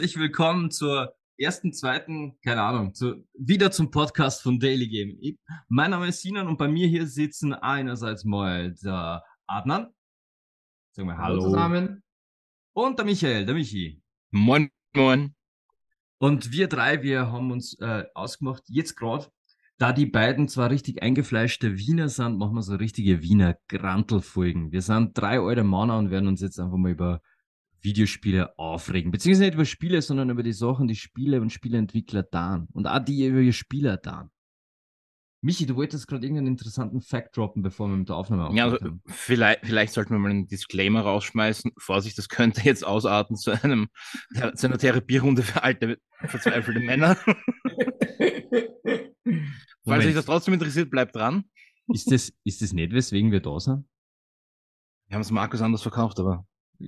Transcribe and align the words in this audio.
Herzlich 0.00 0.18
willkommen 0.18 0.70
zur 0.70 1.14
ersten, 1.36 1.74
zweiten, 1.74 2.38
keine 2.42 2.62
Ahnung, 2.62 2.94
zu, 2.94 3.22
wieder 3.34 3.70
zum 3.70 3.90
Podcast 3.90 4.40
von 4.40 4.58
Daily 4.58 4.88
Game. 4.88 5.18
Ich, 5.20 5.36
mein 5.68 5.90
Name 5.90 6.08
ist 6.08 6.22
Sinan 6.22 6.48
und 6.48 6.56
bei 6.56 6.68
mir 6.68 6.88
hier 6.88 7.06
sitzen 7.06 7.52
einerseits 7.52 8.24
mal 8.24 8.72
der 8.82 9.22
Adnan. 9.46 9.88
Sagen 10.92 11.08
wir 11.08 11.18
Hallo. 11.18 11.42
Hallo 11.42 11.50
zusammen. 11.50 12.02
Und 12.72 12.98
der 12.98 13.04
Michael, 13.04 13.44
der 13.44 13.54
Michi. 13.54 14.02
Moin, 14.30 14.70
moin. 14.96 15.34
Und 16.16 16.50
wir 16.50 16.66
drei, 16.66 17.02
wir 17.02 17.30
haben 17.30 17.52
uns 17.52 17.78
äh, 17.78 18.06
ausgemacht, 18.14 18.62
jetzt 18.68 18.96
gerade, 18.96 19.26
da 19.76 19.92
die 19.92 20.06
beiden 20.06 20.48
zwar 20.48 20.70
richtig 20.70 21.02
eingefleischte 21.02 21.76
Wiener 21.76 22.08
sind, 22.08 22.38
machen 22.38 22.54
wir 22.54 22.62
so 22.62 22.76
richtige 22.76 23.20
Wiener 23.20 23.58
Grantelfolgen. 23.68 24.72
Wir 24.72 24.80
sind 24.80 25.10
drei 25.18 25.40
alte 25.40 25.62
Männer 25.62 25.98
und 25.98 26.10
werden 26.10 26.26
uns 26.26 26.40
jetzt 26.40 26.58
einfach 26.58 26.78
mal 26.78 26.90
über 26.92 27.20
Videospiele 27.82 28.58
aufregen. 28.58 29.10
Beziehungsweise 29.10 29.44
nicht 29.46 29.54
über 29.54 29.64
Spiele, 29.64 30.02
sondern 30.02 30.30
über 30.30 30.42
die 30.42 30.52
Sachen, 30.52 30.88
die 30.88 30.96
Spiele 30.96 31.40
und 31.40 31.50
Spieleentwickler 31.50 32.22
da 32.22 32.66
und 32.72 32.86
auch 32.86 32.98
die 32.98 33.26
über 33.26 33.40
ihre 33.40 33.52
Spieler 33.52 33.96
da. 33.96 34.30
Michi, 35.42 35.64
du 35.64 35.74
wolltest 35.74 36.06
gerade 36.06 36.26
irgendeinen 36.26 36.48
interessanten 36.48 37.00
Fact 37.00 37.34
droppen, 37.34 37.62
bevor 37.62 37.88
wir 37.88 37.96
mit 37.96 38.10
der 38.10 38.16
Aufnahme 38.16 38.42
aufhören. 38.44 38.56
Ja, 38.58 38.64
also 38.64 38.78
vielleicht, 39.06 39.64
vielleicht 39.64 39.94
sollten 39.94 40.12
wir 40.12 40.18
mal 40.18 40.30
einen 40.30 40.46
Disclaimer 40.46 41.00
rausschmeißen. 41.00 41.72
Vorsicht, 41.78 42.18
das 42.18 42.28
könnte 42.28 42.60
jetzt 42.60 42.86
ausarten 42.86 43.36
zu, 43.36 43.52
einem, 43.52 43.88
zu 44.54 44.66
einer 44.66 44.76
Therapierunde 44.76 45.42
für 45.42 45.62
alte, 45.62 45.98
verzweifelte 46.18 46.80
Männer. 46.80 47.16
Falls 49.84 50.04
euch 50.04 50.14
das 50.14 50.26
trotzdem 50.26 50.52
interessiert, 50.54 50.90
bleibt 50.90 51.16
dran. 51.16 51.44
Ist 51.88 52.12
das, 52.12 52.32
ist 52.44 52.60
das 52.60 52.74
nicht, 52.74 52.92
weswegen 52.92 53.32
wir 53.32 53.40
da 53.40 53.58
sind? 53.58 53.86
Wir 55.08 55.14
haben 55.14 55.22
es 55.22 55.30
Markus 55.30 55.62
anders 55.62 55.82
verkauft, 55.82 56.20
aber 56.20 56.46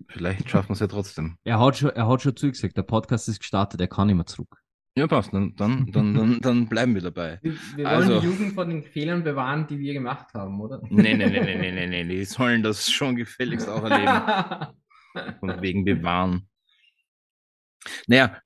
Vielleicht 0.08 0.48
schaffen 0.48 0.70
wir 0.70 0.74
es 0.74 0.80
ja 0.80 0.86
trotzdem. 0.86 1.36
Er 1.44 1.60
hat 1.60 1.76
schon, 1.76 1.90
er 1.90 2.08
hat 2.08 2.22
schon 2.22 2.36
zugesagt, 2.36 2.76
der 2.76 2.82
Podcast 2.82 3.28
ist 3.28 3.40
gestartet, 3.40 3.80
er 3.80 3.88
kann 3.88 4.06
nicht 4.06 4.16
mehr 4.16 4.26
zurück. 4.26 4.62
Ja, 4.94 5.06
passt. 5.06 5.32
Dann, 5.32 5.54
dann, 5.56 5.90
dann, 5.90 6.14
dann, 6.14 6.40
dann 6.42 6.68
bleiben 6.68 6.94
wir 6.94 7.02
dabei. 7.02 7.38
Wir, 7.42 7.52
wir 7.76 7.84
wollen 7.84 7.86
also, 7.86 8.20
die 8.20 8.26
Jugend 8.26 8.54
von 8.54 8.68
den 8.68 8.82
Fehlern 8.82 9.24
bewahren, 9.24 9.66
die 9.66 9.78
wir 9.78 9.94
gemacht 9.94 10.34
haben, 10.34 10.60
oder? 10.60 10.80
Nee, 10.90 11.14
nee, 11.14 11.26
nee, 11.26 11.40
nee, 11.40 11.56
nee, 11.56 11.72
nee, 11.72 11.86
nee. 11.86 12.04
Die 12.04 12.24
sollen 12.24 12.62
das 12.62 12.90
schon 12.90 13.16
gefälligst 13.16 13.68
auch 13.68 13.84
erleben. 13.84 14.72
Von 15.40 15.60
wegen 15.60 15.84
bewahren. 15.84 16.48
Naja, 18.06 18.40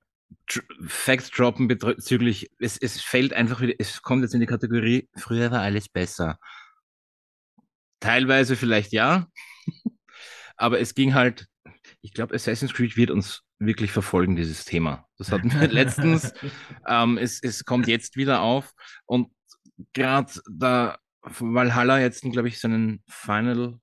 Facts 0.85 1.29
droppen 1.31 1.67
bezüglich, 1.67 2.49
es, 2.59 2.77
es 2.77 3.01
fällt 3.01 3.33
einfach 3.33 3.61
wieder, 3.61 3.73
es 3.79 4.01
kommt 4.01 4.23
jetzt 4.23 4.33
in 4.33 4.39
die 4.39 4.45
Kategorie, 4.45 5.09
früher 5.15 5.51
war 5.51 5.61
alles 5.61 5.87
besser. 5.89 6.39
Teilweise 7.99 8.55
vielleicht 8.55 8.91
ja, 8.91 9.27
aber 10.57 10.79
es 10.79 10.95
ging 10.95 11.13
halt, 11.13 11.47
ich 12.01 12.13
glaube, 12.13 12.35
Assassin's 12.35 12.73
Creed 12.73 12.97
wird 12.97 13.11
uns 13.11 13.43
wirklich 13.59 13.91
verfolgen, 13.91 14.35
dieses 14.35 14.65
Thema. 14.65 15.07
Das 15.17 15.31
hatten 15.31 15.51
wir 15.51 15.67
letztens. 15.67 16.33
ähm, 16.87 17.17
es, 17.17 17.41
es 17.41 17.65
kommt 17.65 17.87
jetzt 17.87 18.17
wieder 18.17 18.41
auf. 18.41 18.73
Und 19.05 19.31
gerade 19.93 20.31
da 20.49 20.97
Valhalla 21.21 21.99
jetzt, 21.99 22.21
glaube 22.21 22.47
ich, 22.47 22.59
seinen 22.59 23.03
Final 23.07 23.79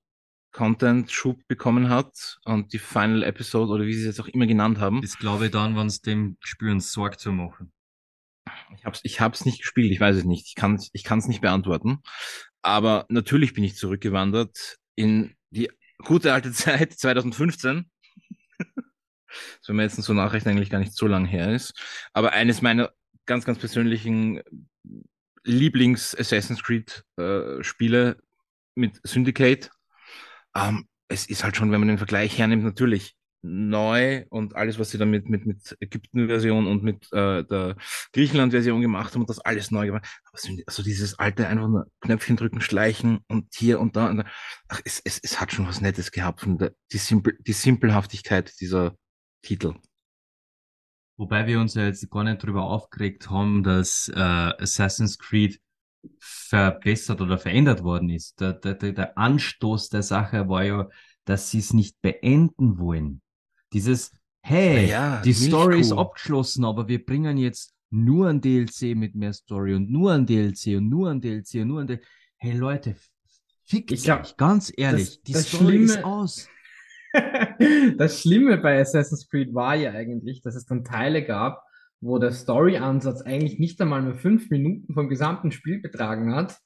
Content 0.51 1.11
Schub 1.11 1.45
bekommen 1.49 1.89
hat 1.89 2.39
und 2.45 2.71
die 2.71 2.79
Final 2.79 3.23
Episode 3.23 3.73
oder 3.73 3.85
wie 3.85 3.93
sie 3.93 4.01
es 4.01 4.05
jetzt 4.05 4.21
auch 4.21 4.29
immer 4.29 4.47
genannt 4.47 4.79
haben. 4.79 5.01
Das 5.01 5.17
glaube 5.17 5.45
ich 5.45 5.51
dann, 5.51 5.75
wenn 5.75 5.87
es 5.87 6.01
dem 6.01 6.37
spüren 6.39 6.79
Sorge 6.79 7.17
zu 7.17 7.33
machen. 7.33 7.73
Ich 8.77 8.85
habe 8.85 8.95
es 8.95 9.01
ich 9.03 9.19
hab's 9.19 9.43
nicht 9.43 9.59
gespielt, 9.59 9.91
ich 9.91 9.99
weiß 9.99 10.15
es 10.15 10.23
nicht. 10.23 10.47
Ich 10.47 10.55
kann 10.55 10.75
es 10.75 10.89
ich 10.93 11.03
kann's 11.03 11.27
nicht 11.27 11.41
beantworten. 11.41 11.99
Aber 12.61 13.05
natürlich 13.09 13.53
bin 13.53 13.65
ich 13.65 13.75
zurückgewandert 13.75 14.77
in 14.95 15.35
die 15.49 15.69
gute 16.03 16.33
alte 16.33 16.51
Zeit, 16.51 16.93
2015. 16.97 17.89
das 18.57 19.67
wenn 19.67 19.75
man 19.75 19.85
jetzt 19.85 20.01
so 20.01 20.13
nachrechnen, 20.13 20.55
eigentlich 20.55 20.69
gar 20.69 20.79
nicht 20.79 20.93
so 20.93 21.07
lang 21.07 21.25
her 21.25 21.53
ist. 21.53 21.73
Aber 22.13 22.33
eines 22.33 22.61
meiner 22.61 22.91
ganz, 23.25 23.45
ganz 23.45 23.59
persönlichen 23.59 24.41
Lieblings-Assassin's 25.43 26.63
Creed-Spiele 26.63 28.09
äh, 28.09 28.15
mit 28.75 28.99
Syndicate. 29.03 29.69
Ähm, 30.55 30.87
es 31.07 31.27
ist 31.27 31.43
halt 31.43 31.55
schon, 31.55 31.71
wenn 31.71 31.79
man 31.79 31.87
den 31.87 31.97
Vergleich 31.97 32.37
hernimmt, 32.37 32.63
natürlich 32.63 33.15
neu 33.45 34.25
und 34.29 34.55
alles, 34.55 34.79
was 34.79 34.89
sie 34.89 34.97
dann 34.97 35.09
mit, 35.09 35.29
mit, 35.29 35.45
mit 35.45 35.77
Ägypten-Version 35.79 36.67
und 36.67 36.83
mit 36.83 37.11
äh, 37.13 37.43
der 37.43 37.75
Griechenland-Version 38.13 38.81
gemacht 38.81 39.13
haben 39.13 39.21
und 39.21 39.29
das 39.29 39.39
alles 39.39 39.71
neu 39.71 39.85
gemacht. 39.85 40.05
Aber 40.25 40.37
so 40.37 40.51
also 40.65 40.83
dieses 40.83 41.19
alte 41.19 41.47
einfach 41.47 41.67
nur 41.67 41.87
Knöpfchen 42.01 42.35
drücken, 42.35 42.61
schleichen 42.61 43.19
und 43.27 43.53
hier 43.53 43.79
und 43.79 43.95
da. 43.95 44.09
Und 44.09 44.17
da. 44.17 44.25
Ach, 44.67 44.81
es, 44.83 45.01
es, 45.03 45.19
es 45.19 45.39
hat 45.39 45.51
schon 45.51 45.67
was 45.67 45.81
Nettes 45.81 46.11
gehabt 46.11 46.41
von 46.41 46.57
der, 46.57 46.73
die, 46.91 46.97
Simpel, 46.97 47.37
die 47.39 47.53
Simpelhaftigkeit 47.53 48.53
dieser 48.59 48.95
Titel. 49.41 49.75
Wobei 51.17 51.47
wir 51.47 51.59
uns 51.59 51.75
ja 51.75 51.85
jetzt 51.85 52.09
gar 52.09 52.23
nicht 52.23 52.43
drüber 52.43 52.63
aufgeregt 52.63 53.29
haben, 53.29 53.63
dass 53.63 54.09
äh, 54.09 54.19
Assassin's 54.19 55.17
Creed 55.17 55.61
verbessert 56.19 57.21
oder 57.21 57.37
verändert 57.37 57.83
worden 57.83 58.09
ist. 58.09 58.39
Der, 58.41 58.53
der, 58.53 58.75
der 58.75 59.17
Anstoß 59.17 59.89
der 59.89 60.03
Sache 60.03 60.49
war 60.49 60.63
ja, 60.63 60.89
dass 61.25 61.51
sie 61.51 61.59
es 61.59 61.73
nicht 61.73 62.01
beenden 62.01 62.77
wollen. 62.77 63.21
Dieses, 63.75 64.13
hey, 64.41 64.87
ja, 64.87 65.21
die 65.21 65.33
Story 65.33 65.81
ist 65.81 65.91
abgeschlossen, 65.91 66.63
aber 66.63 66.87
wir 66.87 67.05
bringen 67.05 67.37
jetzt 67.37 67.73
nur 67.89 68.29
ein 68.29 68.39
DLC 68.39 68.95
mit 68.95 69.15
mehr 69.15 69.33
Story 69.33 69.73
und 69.73 69.91
nur 69.91 70.13
ein 70.13 70.25
DLC 70.25 70.77
und 70.77 70.87
nur 70.87 71.09
ein 71.09 71.19
DLC 71.19 71.55
und 71.55 71.67
nur 71.67 71.81
ein 71.81 71.87
DLC. 71.87 72.01
Hey 72.37 72.53
Leute, 72.53 72.95
fick 73.65 73.91
ich 73.91 74.05
glaub, 74.05 74.37
ganz 74.37 74.71
ehrlich, 74.77 75.15
das, 75.15 75.21
die 75.23 75.33
das 75.33 75.47
Story 75.49 75.65
Schlimme, 75.65 75.83
ist 75.83 76.03
aus. 76.05 76.49
das 77.97 78.21
Schlimme 78.21 78.57
bei 78.59 78.79
Assassin's 78.79 79.27
Creed 79.27 79.53
war 79.53 79.75
ja 79.75 79.91
eigentlich, 79.91 80.41
dass 80.41 80.55
es 80.55 80.65
dann 80.65 80.85
Teile 80.85 81.25
gab, 81.25 81.61
wo 81.99 82.17
der 82.17 82.31
Story-Ansatz 82.31 83.23
eigentlich 83.23 83.59
nicht 83.59 83.81
einmal 83.81 84.03
nur 84.03 84.15
fünf 84.15 84.49
Minuten 84.49 84.93
vom 84.93 85.09
gesamten 85.09 85.51
Spiel 85.51 85.81
betragen 85.81 86.33
hat. 86.33 86.57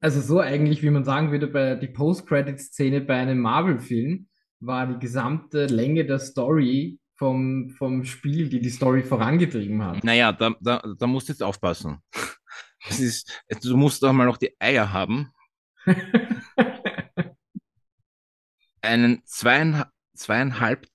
Also 0.00 0.20
so 0.20 0.40
eigentlich, 0.40 0.82
wie 0.82 0.90
man 0.90 1.04
sagen 1.04 1.30
würde, 1.30 1.46
bei 1.46 1.76
die 1.76 1.86
Post-Credit-Szene 1.86 3.00
bei 3.02 3.14
einem 3.14 3.38
Marvel-Film, 3.38 4.26
war 4.60 4.86
die 4.86 4.98
gesamte 4.98 5.66
Länge 5.66 6.04
der 6.04 6.18
Story 6.18 6.98
vom, 7.16 7.70
vom 7.70 8.04
Spiel, 8.04 8.48
die 8.48 8.60
die 8.60 8.70
Story 8.70 9.02
vorangetrieben 9.02 9.84
hat. 9.84 10.04
Naja, 10.04 10.32
da, 10.32 10.54
da, 10.60 10.82
da 10.98 11.06
musst 11.06 11.28
du 11.28 11.32
jetzt 11.32 11.42
aufpassen. 11.42 11.98
Das 12.88 12.98
ist, 12.98 13.44
du 13.62 13.76
musst 13.76 14.02
doch 14.02 14.10
mal 14.10 14.24
noch 14.24 14.38
die 14.38 14.56
Eier 14.58 14.90
haben. 14.90 15.34
einen 18.80 19.22
zweieinhalb, 19.26 19.90
zweieinhalb, 20.14 20.86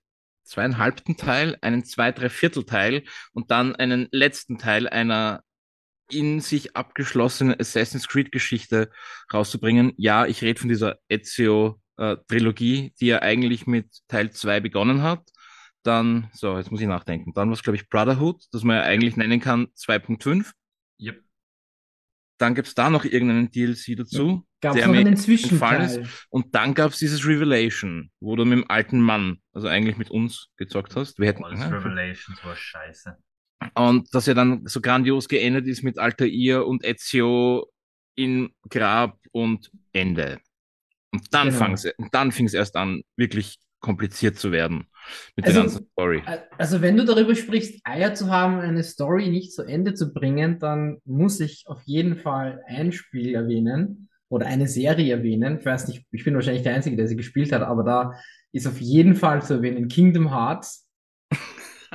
zweieinhalbten 0.44 1.16
Teil, 1.16 1.60
einen 1.62 1.86
zwei, 1.86 2.12
drei 2.12 2.30
Viertel 2.30 2.66
Teil 2.66 3.04
und 3.34 3.52
dann 3.52 3.76
einen 3.76 4.08
letzten 4.10 4.58
Teil 4.58 4.90
einer 4.90 5.44
in 6.10 6.42
sich 6.42 6.76
abgeschlossenen 6.76 7.60
Assassin's 7.60 8.08
Creed 8.08 8.32
Geschichte 8.32 8.90
rauszubringen. 9.32 9.94
Ja, 9.98 10.26
ich 10.26 10.42
rede 10.42 10.60
von 10.60 10.70
dieser 10.70 10.98
Ezio 11.08 11.80
äh, 11.98 12.18
Trilogie, 12.28 12.94
die 13.00 13.08
ja 13.08 13.22
eigentlich 13.22 13.68
mit 13.68 13.88
Teil 14.08 14.32
2 14.32 14.60
begonnen 14.60 15.02
hat. 15.02 15.30
Dann, 15.84 16.30
so, 16.34 16.58
jetzt 16.58 16.72
muss 16.72 16.82
ich 16.82 16.88
nachdenken. 16.88 17.34
Dann 17.34 17.50
war 17.50 17.54
es, 17.54 17.62
glaube 17.62 17.78
ich, 17.78 17.90
Brotherhood, 17.90 18.44
das 18.52 18.64
man 18.64 18.78
ja 18.78 18.84
eigentlich 18.84 19.18
nennen 19.18 19.40
kann 19.40 19.68
2.5. 19.78 20.52
Yep. 21.00 21.24
Dann 22.40 22.56
gibt 22.56 22.68
es 22.68 22.74
da 22.74 22.90
noch 22.90 23.06
irgendeinen 23.06 23.52
DLC 23.52 23.96
dazu. 23.96 24.28
Ja. 24.28 24.44
Gab 24.62 24.76
es 24.78 24.86
noch 24.88 24.94
einen 24.96 25.16
Zwischenteil. 25.16 26.08
Und 26.30 26.56
dann 26.56 26.74
gab 26.74 26.92
es 26.92 26.98
dieses 26.98 27.26
Revelation, 27.26 28.10
wo 28.20 28.36
du 28.36 28.46
mit 28.46 28.58
dem 28.58 28.70
alten 28.70 29.00
Mann, 29.00 29.42
also 29.54 29.68
eigentlich 29.68 29.98
mit 29.98 30.10
uns 30.10 30.50
gezockt 30.58 30.96
hast. 30.96 31.20
Wir 31.20 31.28
hätten, 31.28 31.44
oh, 31.44 31.50
das 31.50 31.60
ja, 31.60 31.68
Revelations 31.68 32.44
war 32.44 32.56
scheiße. 32.56 33.18
Und 33.76 34.14
dass 34.14 34.28
er 34.28 34.34
dann 34.34 34.66
so 34.66 34.82
grandios 34.82 35.28
geendet 35.28 35.68
ist 35.68 35.84
mit 35.84 36.00
Altair 36.00 36.66
und 36.66 36.84
Ezio 36.84 37.72
in 38.16 38.50
Grab 38.70 39.20
und 39.32 39.72
Ende. 39.94 40.40
Und 41.16 41.34
dann, 41.34 41.50
genau. 41.50 41.76
dann 42.12 42.32
fing 42.32 42.46
es 42.46 42.54
erst 42.54 42.76
an, 42.76 43.02
wirklich 43.16 43.58
kompliziert 43.80 44.38
zu 44.38 44.52
werden 44.52 44.88
mit 45.36 45.46
also, 45.46 45.60
der 45.60 45.64
ganzen 45.64 45.88
Story. 45.92 46.24
Also 46.58 46.82
wenn 46.82 46.98
du 46.98 47.06
darüber 47.06 47.36
sprichst, 47.36 47.82
Eier 47.84 48.16
zu 48.16 48.32
haben, 48.32 48.60
eine 48.60 48.84
Story 48.84 49.30
nicht 49.30 49.54
zu 49.54 49.64
Ende 49.64 49.94
zu 49.94 50.12
bringen, 50.12 50.60
dann 50.60 50.98
muss 51.06 51.40
ich 51.40 51.66
auf 51.68 51.84
jeden 51.86 52.18
Fall 52.18 52.64
ein 52.66 52.92
Spiel 52.92 53.36
erwähnen 53.36 54.10
oder 54.28 54.48
eine 54.48 54.68
Serie 54.68 55.16
erwähnen. 55.16 55.60
Ich 55.60 55.66
weiß 55.66 55.88
nicht, 55.88 56.06
ich 56.12 56.24
bin 56.24 56.34
wahrscheinlich 56.34 56.64
der 56.64 56.74
Einzige, 56.74 56.96
der 56.96 57.08
sie 57.08 57.16
gespielt 57.16 57.52
hat, 57.52 57.62
aber 57.62 57.84
da 57.84 58.14
ist 58.52 58.66
auf 58.66 58.82
jeden 58.82 59.16
Fall 59.16 59.44
zu 59.44 59.56
erwähnen 59.56 59.88
Kingdom 59.88 60.32
Hearts. 60.32 60.85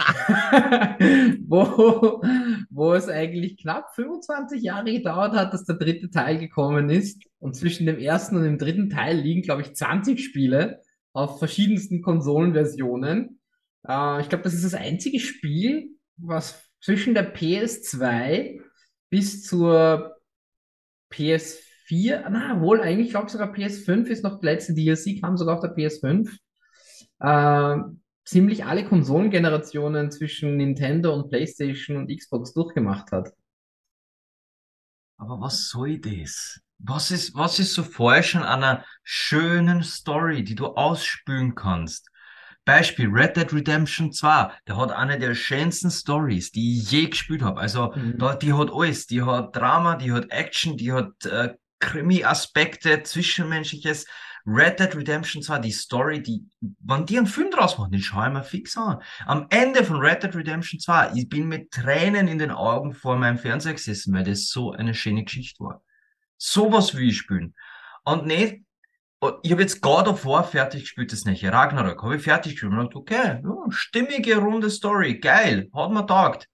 wo, 1.47 2.23
wo 2.70 2.94
es 2.94 3.08
eigentlich 3.08 3.58
knapp 3.58 3.94
25 3.94 4.62
Jahre 4.62 4.93
gedauert 4.93 5.35
hat, 5.35 5.52
dass 5.52 5.64
der 5.64 5.76
dritte 5.76 6.11
Teil 6.11 6.38
gekommen 6.38 6.91
ist. 6.91 7.23
Und 7.38 7.55
zwischen 7.55 7.87
dem 7.87 7.99
ersten 7.99 8.37
und 8.37 8.44
dem 8.44 8.58
dritten 8.58 8.91
Teil 8.91 9.19
liegen, 9.19 9.43
glaube 9.43 9.62
ich, 9.62 9.75
20 9.75 10.23
Spiele 10.23 10.81
auf 11.12 11.38
verschiedensten 11.38 12.02
Konsolenversionen. 12.02 13.41
Äh, 13.87 14.20
ich 14.20 14.29
glaube, 14.29 14.44
das 14.44 14.55
ist 14.55 14.64
das 14.64 14.75
einzige 14.75 15.20
Spiel, 15.20 15.97
was 16.17 16.70
zwischen 16.81 17.14
der 17.14 17.35
PS2 17.35 18.61
bis 19.11 19.44
zur 19.44 20.17
PS4, 21.12 22.29
na 22.31 22.61
wohl, 22.61 22.81
eigentlich 22.81 23.11
glaube 23.11 23.26
ich 23.26 23.32
sogar 23.32 23.52
PS5 23.52 24.06
ist 24.06 24.23
noch 24.23 24.41
der 24.41 24.55
letzte 24.55 24.75
DLC, 24.75 25.20
kam 25.20 25.37
sogar 25.37 25.56
auf 25.56 25.61
der 25.61 25.75
PS5. 25.75 26.31
Äh, 27.19 27.82
ziemlich 28.31 28.65
alle 28.65 28.85
Konsolengenerationen 28.85 30.11
zwischen 30.12 30.56
Nintendo 30.56 31.12
und 31.12 31.29
PlayStation 31.31 31.97
und 31.97 32.17
Xbox 32.17 32.53
durchgemacht 32.53 33.11
hat. 33.11 33.32
Aber 35.19 35.41
was 35.41 35.69
soll 35.69 35.99
das? 35.99 36.61
Was 36.79 37.11
ist, 37.11 37.35
was 37.35 37.59
ist 37.59 37.75
so 37.75 37.82
falsch 37.82 38.37
an 38.37 38.44
einer 38.44 38.85
schönen 39.03 39.82
Story, 39.82 40.44
die 40.44 40.55
du 40.55 40.67
ausspülen 40.69 41.55
kannst? 41.55 42.09
Beispiel 42.65 43.09
Red 43.09 43.37
Dead 43.37 43.53
Redemption 43.53 44.12
2, 44.12 44.53
der 44.67 44.76
hat 44.76 44.93
eine 44.93 45.19
der 45.19 45.35
schönsten 45.35 45.91
Stories, 45.91 46.53
die 46.53 46.79
ich 46.79 46.91
je 46.91 47.09
gespielt 47.09 47.43
habe. 47.43 47.61
Also, 47.61 47.93
Mhm. 47.97 48.19
da, 48.19 48.35
die 48.37 48.53
hat 48.53 48.71
alles. 48.73 49.06
Die 49.09 49.23
hat 49.23 49.56
Drama, 49.56 49.97
die 49.97 50.12
hat 50.12 50.31
Action, 50.31 50.76
die 50.76 50.93
hat 50.93 51.26
äh, 51.26 51.55
Krimi-Aspekte, 51.81 53.03
Zwischenmenschliches. 53.03 54.06
Red 54.47 54.81
Dead 54.81 54.95
Redemption 54.95 55.43
2, 55.43 55.59
die 55.59 55.71
Story, 55.71 56.23
die, 56.23 56.45
wenn 56.61 57.07
die 57.07 57.19
einen 57.19 57.27
Film 57.27 57.51
draus 57.51 57.79
machen, 57.79 57.93
den 57.93 58.01
schaue 58.01 58.27
ich 58.27 58.33
mir 58.33 58.43
fix 58.43 58.77
an. 58.77 59.03
Am 59.27 59.47
Ende 59.51 59.85
von 59.85 59.97
Red 59.97 60.23
Dead 60.23 60.35
Redemption 60.35 60.81
2, 60.81 61.13
ich 61.15 61.29
bin 61.29 61.49
mit 61.49 61.71
Tränen 61.71 62.29
in 62.29 62.39
den 62.39 62.51
Augen 62.51 62.95
vor 62.95 63.17
meinem 63.17 63.39
Fernseher 63.39 63.75
gesessen, 63.75 64.15
weil 64.15 64.25
das 64.25 64.49
so 64.49 64.73
eine 64.73 64.95
schöne 64.95 65.25
Geschichte 65.25 65.63
war. 65.63 65.83
Sowas 66.37 66.95
will 66.95 67.09
ich 67.09 67.19
spielen. 67.19 67.55
Und 68.05 68.27
nicht, 68.27 68.63
oh, 69.21 69.33
ich 69.43 69.53
habe 69.53 69.63
jetzt 69.63 69.83
God 69.83 70.09
of 70.09 70.25
War 70.25 70.45
fertig 70.45 70.83
gespielt, 70.83 71.13
das 71.13 71.25
nicht. 71.25 71.45
Ragnarok 71.45 72.03
habe 72.03 72.17
ich 72.17 72.23
fertig 72.23 72.53
gespielt. 72.53 72.73
Und 72.73 72.79
dachte, 72.79 72.97
okay, 72.97 73.41
ja, 73.45 73.57
stimmige, 73.69 74.39
runde 74.39 74.71
Story, 74.71 75.19
geil, 75.19 75.69
hat 75.75 75.91
mir 75.91 76.07
taugt. 76.07 76.49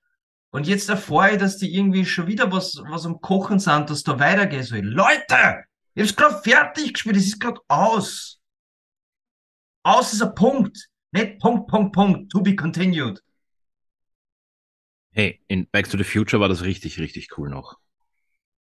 Und 0.50 0.66
jetzt 0.66 0.88
erfahre 0.88 1.32
ich, 1.32 1.38
dass 1.38 1.58
die 1.58 1.74
irgendwie 1.74 2.04
schon 2.04 2.26
wieder 2.26 2.50
was, 2.50 2.80
was 2.88 3.04
am 3.04 3.20
Kochen 3.20 3.58
sind, 3.58 3.90
dass 3.90 4.02
da 4.02 4.18
weitergehen 4.18 4.62
soll. 4.62 4.80
Leute! 4.80 5.64
Ich 5.96 6.02
hab's 6.02 6.14
gerade 6.14 6.42
fertig 6.42 6.92
gespielt, 6.92 7.16
es 7.16 7.26
ist 7.26 7.40
gerade 7.40 7.58
aus. 7.68 8.38
Aus 9.82 10.12
ist 10.12 10.22
ein 10.22 10.34
Punkt. 10.34 10.90
Nicht 11.10 11.38
Punkt, 11.38 11.68
Punkt, 11.68 11.94
Punkt, 11.94 12.30
to 12.30 12.42
be 12.42 12.54
continued. 12.54 13.22
Hey, 15.12 15.40
in 15.48 15.66
Back 15.72 15.88
to 15.88 15.96
the 15.96 16.04
Future 16.04 16.38
war 16.38 16.50
das 16.50 16.64
richtig, 16.64 17.00
richtig 17.00 17.38
cool 17.38 17.48
noch. 17.48 17.78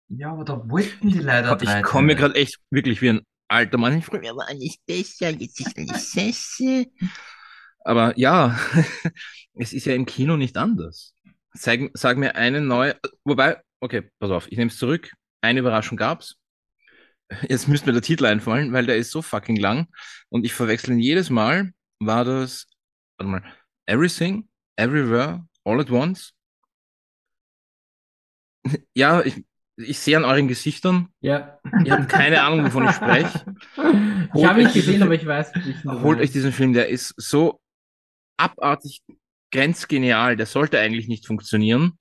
Ja, 0.08 0.32
aber 0.32 0.44
da 0.44 0.68
wollten 0.68 1.08
die 1.08 1.20
leider 1.20 1.58
Ich 1.62 1.82
komme 1.82 2.08
mir 2.08 2.14
gerade 2.14 2.34
echt 2.34 2.58
wirklich 2.68 3.00
wie 3.00 3.08
ein 3.08 3.20
alter 3.48 3.78
Mann. 3.78 4.02
Früher 4.02 4.36
war 4.36 4.46
alles 4.46 4.76
besser, 4.86 5.30
jetzt 5.30 5.58
ist 5.60 5.78
alles 5.78 6.12
scheiße. 6.12 6.88
Aber 7.86 8.12
ja, 8.18 8.58
es 9.54 9.72
ist 9.72 9.86
ja 9.86 9.94
im 9.94 10.04
Kino 10.04 10.36
nicht 10.36 10.58
anders. 10.58 11.14
Sag, 11.54 11.80
sag 11.94 12.18
mir 12.18 12.34
eine 12.34 12.60
neue, 12.60 13.00
wobei, 13.24 13.62
okay, 13.80 14.10
pass 14.18 14.30
auf, 14.30 14.46
ich 14.52 14.58
nehme 14.58 14.70
es 14.70 14.76
zurück. 14.76 15.10
Eine 15.40 15.60
Überraschung 15.60 15.96
gab's. 15.96 16.36
Jetzt 17.48 17.68
müsste 17.68 17.86
mir 17.86 17.92
der 17.94 18.02
Titel 18.02 18.26
einfallen, 18.26 18.72
weil 18.72 18.86
der 18.86 18.96
ist 18.96 19.10
so 19.10 19.22
fucking 19.22 19.56
lang 19.56 19.88
und 20.28 20.44
ich 20.44 20.52
verwechsel 20.52 20.92
ihn 20.92 20.98
jedes 21.00 21.30
Mal. 21.30 21.72
War 22.00 22.24
das, 22.24 22.66
warte 23.18 23.30
mal, 23.30 23.42
Everything, 23.86 24.48
Everywhere, 24.76 25.46
All 25.64 25.80
at 25.80 25.90
Once? 25.90 26.32
Ja, 28.94 29.22
ich, 29.22 29.44
ich 29.76 29.98
sehe 29.98 30.16
an 30.16 30.24
euren 30.24 30.48
Gesichtern, 30.48 31.08
Ja. 31.20 31.58
ihr 31.84 31.92
habt 31.92 32.08
keine 32.08 32.42
Ahnung, 32.42 32.64
wovon 32.64 32.84
ich 32.88 32.94
spreche. 32.94 33.44
Ich 34.36 34.44
habe 34.44 34.62
ihn 34.62 34.72
gesehen, 34.72 35.02
aber 35.02 35.14
ich 35.14 35.24
weiß 35.26 35.54
nicht. 35.54 35.84
Holt 35.84 36.18
euch 36.18 36.32
diesen 36.32 36.50
Film, 36.50 36.72
der 36.72 36.88
ist 36.88 37.14
so 37.16 37.60
abartig 38.36 39.02
grenzgenial, 39.52 40.36
der 40.36 40.46
sollte 40.46 40.80
eigentlich 40.80 41.06
nicht 41.06 41.24
funktionieren, 41.26 41.98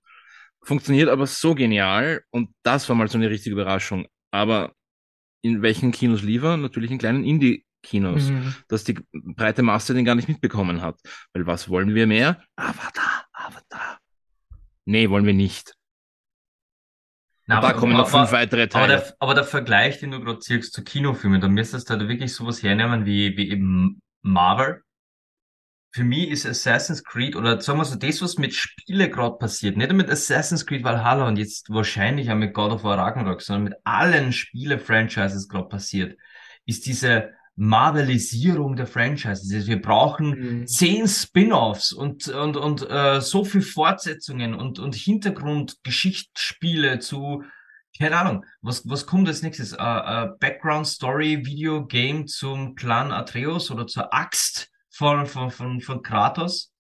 funktioniert 0.64 1.10
aber 1.10 1.28
so 1.28 1.54
genial 1.54 2.24
und 2.32 2.50
das 2.64 2.90
war 2.90 2.96
mal 2.96 3.08
so 3.08 3.20
eine 3.20 3.30
richtige 3.30 3.54
Überraschung. 3.54 4.08
Aber 4.32 4.74
in 5.44 5.62
welchen 5.62 5.92
Kinos 5.92 6.24
liefer? 6.24 6.58
Natürlich 6.58 6.90
in 6.90 6.98
kleinen 6.98 7.24
Indie-Kinos, 7.24 8.30
Mhm. 8.32 8.56
dass 8.70 8.84
die 8.84 8.98
breite 9.14 9.62
Masse 9.62 9.94
den 9.94 10.06
gar 10.06 10.16
nicht 10.16 10.28
mitbekommen 10.30 10.82
hat. 10.82 11.00
Weil 11.34 11.46
was 11.46 11.70
wollen 11.70 11.94
wir 11.94 12.08
mehr? 12.08 12.42
Avatar, 12.56 13.26
Avatar. 13.34 14.00
Nee, 14.86 15.10
wollen 15.10 15.26
wir 15.26 15.34
nicht. 15.34 15.74
Na, 17.46 17.60
da 17.60 17.70
aber- 17.70 17.80
kommen 17.80 17.92
noch 17.94 18.08
aber- 18.10 18.20
fünf 18.22 18.32
weitere 18.32 18.62
Aber 18.64 18.70
Teile. 18.70 18.88
der, 18.98 19.16
aber 19.20 19.34
der 19.36 19.44
Vergleich, 19.44 20.00
den 20.00 20.12
du 20.12 20.22
gerade 20.22 20.40
ziehst 20.40 20.74
zu 20.74 20.84
Kinofilmen, 20.84 21.42
da 21.42 21.50
müsstest 21.50 21.90
du 21.90 21.96
halt 21.98 22.08
wirklich 22.08 22.34
sowas 22.34 22.64
hernehmen 22.64 23.06
wie, 23.06 23.36
wie 23.36 23.50
eben 23.52 24.02
Marvel. 24.22 24.82
Für 25.94 26.04
mich 26.04 26.30
ist 26.30 26.48
Assassin's 26.48 27.04
Creed 27.04 27.36
oder 27.36 27.62
sagen 27.62 27.78
wir 27.78 27.86
so, 27.86 27.96
das, 27.96 28.20
was 28.22 28.40
mit 28.40 28.56
Spiele 28.56 29.10
gerade 29.12 29.38
passiert, 29.38 29.78
nicht 29.78 29.90
nur 29.90 29.98
mit 29.98 30.10
Assassin's 30.10 30.66
Creed 30.66 30.84
Valhalla 30.84 31.28
und 31.28 31.38
jetzt 31.38 31.70
wahrscheinlich 31.70 32.32
auch 32.32 32.36
mit 32.36 32.56
God 32.56 32.72
of 32.72 32.84
War 32.84 32.98
Ragnarok, 32.98 33.44
sondern 33.44 33.66
mit 33.66 33.76
allen 33.84 34.34
Spiele-Franchises 34.34 35.48
gerade 35.48 35.70
passiert, 35.70 36.18
ist 36.66 36.88
diese 36.88 37.30
Marvelisierung 37.56 38.76
der 38.76 38.88
Franchises. 38.88 39.54
Also 39.54 39.68
wir 39.68 39.80
brauchen 39.80 40.62
Mhm. 40.62 40.66
zehn 40.68 41.08
Spin-offs 41.08 41.94
und, 41.94 42.28
und, 42.28 42.58
und 42.58 42.90
äh, 42.90 43.22
so 43.22 43.46
viel 43.46 43.62
Fortsetzungen 43.62 44.56
und, 44.56 44.80
und 44.80 44.96
Hintergrundgeschichtsspiele 44.96 46.98
zu, 46.98 47.44
keine 48.00 48.18
Ahnung, 48.18 48.46
was, 48.64 48.90
was 48.90 49.06
kommt 49.06 49.28
als 49.28 49.44
nächstes? 49.44 49.74
Äh, 49.74 49.78
äh, 49.78 50.30
Background 50.40 50.88
Story 50.88 51.46
Video 51.46 51.86
Game 51.86 52.26
zum 52.26 52.74
Clan 52.74 53.12
Atreus 53.12 53.70
oder 53.70 53.86
zur 53.86 54.12
Axt 54.12 54.72
von, 54.94 55.26
von, 55.26 55.50
von, 55.50 55.82
von 55.82 56.02
Kratos? 56.02 56.72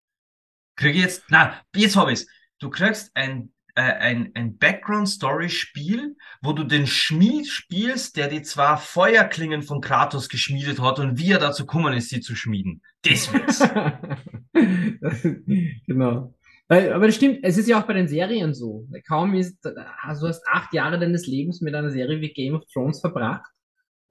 Krieg 0.76 0.96
ich 0.96 1.02
jetzt, 1.02 1.24
na, 1.30 1.56
jetzt 1.76 1.96
hab 1.96 2.10
ich's. 2.10 2.28
Du 2.60 2.70
kriegst 2.70 3.12
ein, 3.16 3.52
äh, 3.76 3.82
ein, 3.82 4.32
ein 4.36 4.58
Background 4.58 5.10
Story 5.10 5.50
Spiel, 5.50 6.16
wo 6.42 6.54
du 6.54 6.64
den 6.64 6.88
Schmied 6.88 7.48
spielst, 7.48 8.18
der 8.18 8.28
die 8.28 8.42
zwei 8.42 8.78
Feuerklingen 8.78 9.64
von 9.64 9.82
Kratos 9.82 10.30
geschmiedet 10.30 10.80
hat 10.80 11.00
und 11.00 11.18
wie 11.18 11.32
er 11.32 11.40
dazu 11.40 11.66
gekommen 11.66 11.94
ist, 11.94 12.10
sie 12.10 12.22
zu 12.22 12.36
schmieden. 12.36 12.82
Das 13.02 13.32
wird's. 13.34 13.60
genau. 15.88 16.36
Aber 16.70 17.06
das 17.06 17.16
stimmt, 17.16 17.40
es 17.44 17.58
ist 17.58 17.68
ja 17.68 17.82
auch 17.82 17.86
bei 17.86 17.94
den 17.94 18.08
Serien 18.08 18.54
so. 18.54 18.88
Kaum 19.08 19.36
ist, 19.36 19.66
also 20.02 20.22
du 20.22 20.28
hast 20.30 20.48
acht 20.48 20.74
Jahre 20.74 20.98
deines 20.98 21.28
Lebens 21.28 21.62
mit 21.62 21.76
einer 21.76 21.92
Serie 21.92 22.22
wie 22.22 22.34
Game 22.34 22.56
of 22.56 22.64
Thrones 22.72 23.02
verbracht 23.02 23.52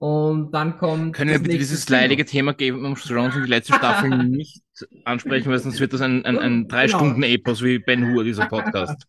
und 0.03 0.51
dann 0.51 0.77
kommt. 0.77 1.13
Können 1.15 1.31
wir 1.31 1.39
bitte 1.39 1.57
dieses 1.57 1.87
leidige 1.87 2.25
Thema 2.25 2.53
Game 2.53 2.83
of 2.85 3.01
Thrones 3.01 3.35
und 3.37 3.43
die 3.43 3.49
letzte 3.49 3.73
Staffel 3.73 4.09
nicht 4.27 4.61
ansprechen, 5.05 5.49
weil 5.49 5.59
sonst 5.59 5.79
wird 5.79 5.93
das 5.93 6.01
ein, 6.01 6.25
ein, 6.25 6.37
ein 6.37 6.67
drei 6.67 6.87
Genau. 6.87 6.97
Stunden 6.97 7.23
Epos 7.23 7.63
wie 7.63 7.79
Ben 7.79 8.11
Hur, 8.11 8.25
dieser 8.25 8.47
Podcast. 8.47 9.07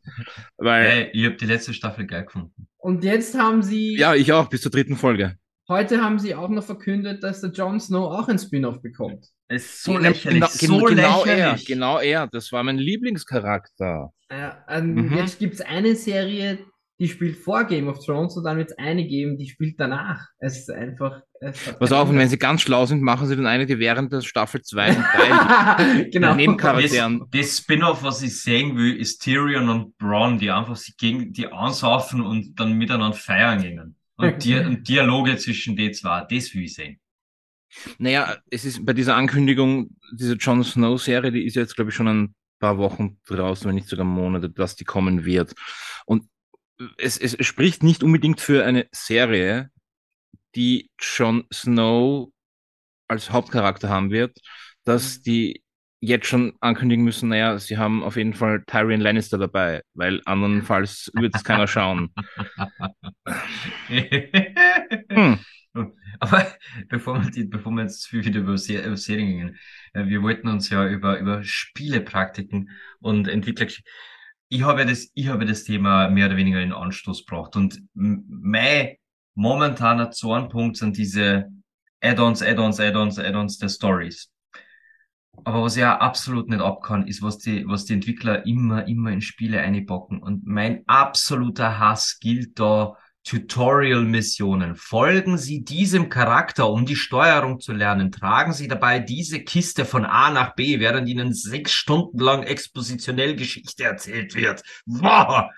Weil, 0.57 0.85
Hey, 0.89 1.11
ich 1.13 1.27
hab 1.27 1.39
die 1.39 1.47
letzte 1.47 1.75
Staffel 1.75 2.07
geil 2.07 2.25
gefunden. 2.27 2.69
Und 2.77 3.03
jetzt 3.03 3.37
haben 3.37 3.63
sie, 3.63 3.97
ja, 3.97 4.15
ich 4.15 4.33
auch, 4.33 4.49
bis 4.49 4.61
zur 4.63 4.71
dritten 4.71 4.95
Folge. 4.97 5.37
heute 5.69 6.01
haben 6.01 6.21
sie 6.21 6.35
auch 6.37 6.49
noch 6.51 6.63
verkündet, 6.65 7.25
dass 7.25 7.41
der 7.41 7.51
Jon 7.51 7.81
Snow 7.81 8.13
auch 8.13 8.29
ein 8.29 8.39
Spin-off 8.39 8.81
bekommt. 8.81 9.27
Es 9.49 9.65
ist 9.65 9.83
so 9.83 9.95
Genau- 9.95 10.09
lächerlich, 10.11 10.59
genau, 10.61 10.79
so 10.79 10.85
genau 10.85 11.25
er, 11.25 11.35
lächerlich. 11.37 11.67
genau 11.67 11.99
er, 11.99 12.27
das 12.29 12.53
war 12.53 12.63
mein 12.63 12.79
Lieblingscharakter. 12.79 14.11
Äh, 14.29 14.51
ähm, 14.69 14.95
Mhm. 14.95 15.17
Jetzt 15.17 15.39
gibt's 15.41 15.61
eine 15.61 15.97
Serie, 15.97 16.59
die 17.05 17.11
spielt 17.11 17.37
vor 17.37 17.65
Game 17.65 17.87
of 17.89 18.03
Thrones 18.03 18.35
und 18.35 18.45
dann 18.45 18.57
wird's 18.57 18.73
eine 18.79 19.07
geben, 19.07 19.37
die 19.37 19.47
spielt 19.47 19.79
danach. 19.79 20.27
Es 20.39 20.61
ist 20.61 20.71
einfach. 20.71 21.21
Es 21.39 21.75
Pass 21.79 21.93
auf, 21.93 22.09
und 22.09 22.17
wenn 22.17 22.31
sie 22.31 22.39
ganz 22.39 22.63
schlau 22.63 22.87
sind, 22.87 23.03
machen 23.03 23.27
sie 23.27 23.37
dann 23.37 23.47
eine, 23.47 23.67
die 23.67 23.79
während 23.79 24.11
der 24.11 24.23
Staffel 24.23 24.63
2 24.63 24.89
und 24.89 25.05
3 25.05 26.05
genau. 26.11 26.35
Nebencharakteren. 26.35 27.27
Das, 27.31 27.41
das 27.43 27.59
Spin-off, 27.59 28.03
was 28.03 28.23
ich 28.23 28.41
sehen 28.41 28.79
will, 28.79 28.97
ist 28.97 29.19
Tyrion 29.19 29.69
und 29.69 29.99
Bronn, 29.99 30.39
die 30.39 30.51
einfach 30.51 30.77
sich 30.77 30.97
gegen 30.97 31.35
die 31.35 31.47
ansaufen 31.47 32.23
und 32.23 32.59
dann 32.59 32.73
miteinander 32.79 33.19
feiern 33.19 33.61
gehen. 33.61 33.97
Und, 34.17 34.43
Di 34.45 34.59
und 34.59 34.89
Dialoge 34.89 35.37
zwischen 35.37 35.77
die 35.77 35.91
zwei, 35.91 36.21
das 36.31 36.55
will 36.55 36.63
ich 36.63 36.73
sehen. 36.73 36.99
Naja, 37.99 38.35
es 38.51 38.65
ist 38.65 38.83
bei 38.87 38.95
dieser 38.95 39.17
Ankündigung, 39.17 39.91
diese 40.19 40.37
Jon 40.37 40.65
Snow-Serie, 40.65 41.33
die 41.33 41.45
ist 41.45 41.57
jetzt, 41.57 41.75
glaube 41.75 41.91
ich, 41.91 41.95
schon 41.95 42.09
ein 42.09 42.35
paar 42.61 42.79
Wochen 42.79 43.19
draußen, 43.27 43.69
wenn 43.69 43.75
nicht 43.75 43.89
sogar 43.89 44.07
Monate, 44.07 44.49
dass 44.49 44.75
die 44.75 44.85
kommen 44.85 45.27
wird. 45.27 45.53
Und 46.07 46.31
es, 46.99 47.19
es 47.19 47.37
spricht 47.45 47.83
nicht 47.83 48.02
unbedingt 48.02 48.40
für 48.40 48.64
eine 48.64 48.87
Serie, 48.93 49.71
die 50.54 50.90
Jon 50.99 51.45
Snow 51.52 52.31
als 53.09 53.31
Hauptcharakter 53.31 53.88
haben 53.88 54.11
wird, 54.11 54.38
dass 54.85 55.23
die 55.23 55.62
jetzt 56.00 56.26
schon 56.26 56.54
ankündigen 56.61 57.04
müssen, 57.04 57.31
naja, 57.31 57.59
sie 57.59 57.78
haben 57.78 58.02
auf 58.02 58.16
jeden 58.16 58.35
Fall 58.35 58.62
Tyrion 58.66 59.00
Lannister 59.00 59.38
dabei, 59.38 59.83
weil 59.95 60.21
andernfalls 60.26 61.11
wird 61.14 61.35
es 61.35 61.45
keiner 61.45 61.66
schauen. 61.66 62.11
Hm. 65.11 65.38
Aber 66.21 66.47
bevor 66.88 67.23
wir, 67.23 67.31
die, 67.31 67.45
bevor 67.45 67.73
wir 67.73 67.83
jetzt 67.83 68.02
zu 68.02 68.11
viel 68.11 68.25
wieder 68.25 68.40
über, 68.40 68.57
Se 68.57 68.81
über 68.81 68.97
Serien 68.97 69.38
gehen, 69.38 69.59
äh, 69.93 70.07
wir 70.07 70.23
wollten 70.23 70.49
uns 70.49 70.71
ja 70.71 70.87
über, 70.88 71.19
über 71.19 71.43
Spielepraktiken 71.43 72.71
und 73.00 73.26
Entwickler. 73.26 73.66
Ich 74.55 74.63
habe 74.63 74.83
ja 74.83 74.87
das, 74.87 75.11
ich 75.15 75.27
habe 75.27 75.47
das 75.47 75.65
Thema 75.65 76.09
mehr 76.09 76.27
oder 76.27 76.37
weniger 76.37 76.63
in 76.63 76.73
Anstoß 76.73 77.27
gebracht 77.27 77.57
und 77.57 77.83
mein 77.93 78.95
momentaner 79.35 80.13
Zornpunkt 80.13 80.77
sind 80.77 80.97
diese 80.97 81.51
Add-ons, 82.01 82.41
Add-ons, 82.41 82.79
Add-ons, 82.79 83.19
Add-ons 83.19 83.59
der 83.59 83.69
Stories. 83.69 84.31
Aber 85.43 85.65
was 85.65 85.75
ich 85.75 85.81
ja 85.81 85.99
absolut 85.99 86.49
nicht 86.49 86.61
ab 86.61 86.85
kann, 86.85 87.09
ist, 87.09 87.21
was 87.21 87.39
die, 87.39 87.67
was 87.67 87.87
die 87.87 87.95
Entwickler 87.95 88.47
immer, 88.47 88.87
immer 88.87 89.11
in 89.11 89.23
Spiele 89.23 89.59
einpacken. 89.59 90.23
Und 90.23 90.47
mein 90.47 90.85
absoluter 90.87 91.81
Hass 91.81 92.21
gilt 92.21 92.61
da 92.61 92.97
Tutorial-Missionen. 93.25 94.76
Folgen 94.76 95.38
Sie 95.38 95.64
diesem 95.64 96.09
Charakter, 96.09 96.69
um 96.71 96.87
die 96.87 96.97
Steuerung 96.97 97.59
zu 97.59 97.73
lernen. 97.73 98.12
Tragen 98.12 98.52
Sie 98.52 98.69
dabei 98.69 99.00
diese 99.00 99.40
Kiste 99.40 99.85
von 99.85 100.04
A 100.04 100.31
nach 100.31 100.54
B, 100.54 100.78
während 100.78 101.09
Ihnen 101.09 101.33
sechs 101.33 101.73
Stunden 101.73 102.19
lang 102.19 102.43
expositionell 102.43 103.35
Geschichte 103.35 103.85
erzählt 103.85 104.35
wird. 104.35 104.62
Wow! 104.87 105.50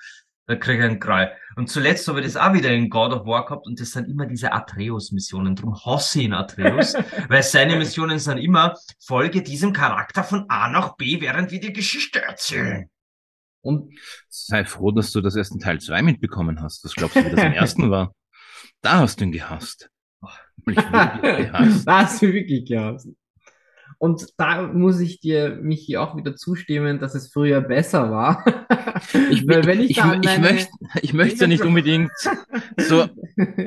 Da 0.49 0.55
kriege 0.55 0.79
ich 0.79 0.85
einen 0.85 1.01
Krall. 1.01 1.33
Und 1.57 1.69
zuletzt 1.69 2.07
habe 2.07 2.21
ich 2.21 2.27
das 2.27 2.37
auch 2.37 2.53
wieder 2.53 2.71
in 2.71 2.89
God 2.89 3.13
of 3.13 3.27
War 3.27 3.45
gehabt 3.45 3.67
und 3.67 3.81
das 3.81 3.91
sind 3.91 4.09
immer 4.09 4.27
diese 4.27 4.53
Atreus-Missionen. 4.53 5.57
Drum 5.57 5.75
hasse 5.85 6.21
ich 6.21 6.27
ihn 6.27 6.35
Atreus, 6.35 6.95
weil 7.29 7.43
seine 7.43 7.75
Missionen 7.77 8.21
sind 8.21 8.39
immer, 8.39 8.75
folge 9.05 9.43
diesem 9.43 9.73
Charakter 9.73 10.23
von 10.23 10.45
A 10.49 10.69
nach 10.69 10.97
B, 10.97 11.21
während 11.21 11.51
wir 11.51 11.59
die 11.59 11.73
Geschichte 11.73 12.23
erzählen. 12.23 12.89
Und 13.67 13.93
sei 14.29 14.65
froh, 14.65 14.93
dass 14.93 15.13
du 15.13 15.21
das 15.21 15.37
ersten 15.37 15.59
Teil 15.59 15.81
2 15.81 16.03
mitbekommen 16.03 16.63
hast. 16.63 16.85
Das 16.85 16.95
glaubst 16.95 17.17
du, 17.17 17.25
wie 17.25 17.31
das 17.31 17.45
im 17.45 17.53
ersten 17.53 17.91
war? 17.91 18.13
Da 18.81 19.01
hast 19.01 19.21
du 19.21 19.25
ihn 19.25 19.33
gehasst. 19.33 19.91
Da 20.75 22.03
hast 22.03 22.23
du 22.23 22.33
wirklich 22.33 22.65
gehasst. 22.65 23.09
Und 23.99 24.27
da 24.37 24.63
muss 24.63 25.01
ich 25.01 25.21
dir, 25.21 25.59
Michi, 25.63 25.97
auch 25.97 26.17
wieder 26.17 26.37
zustimmen, 26.37 26.99
dass 26.99 27.15
es 27.15 27.33
früher 27.33 27.61
besser 27.61 28.11
war. 28.11 28.45
Ich, 29.31 29.47
Weil 29.47 29.65
wenn 29.67 29.81
ich, 29.81 29.91
ich, 29.91 29.99
ich 29.99 30.39
möchte, 30.39 30.71
ich 31.03 31.13
möchte 31.13 31.41
ja 31.43 31.47
nicht 31.47 31.63
unbedingt 31.63 32.11
so 32.79 33.07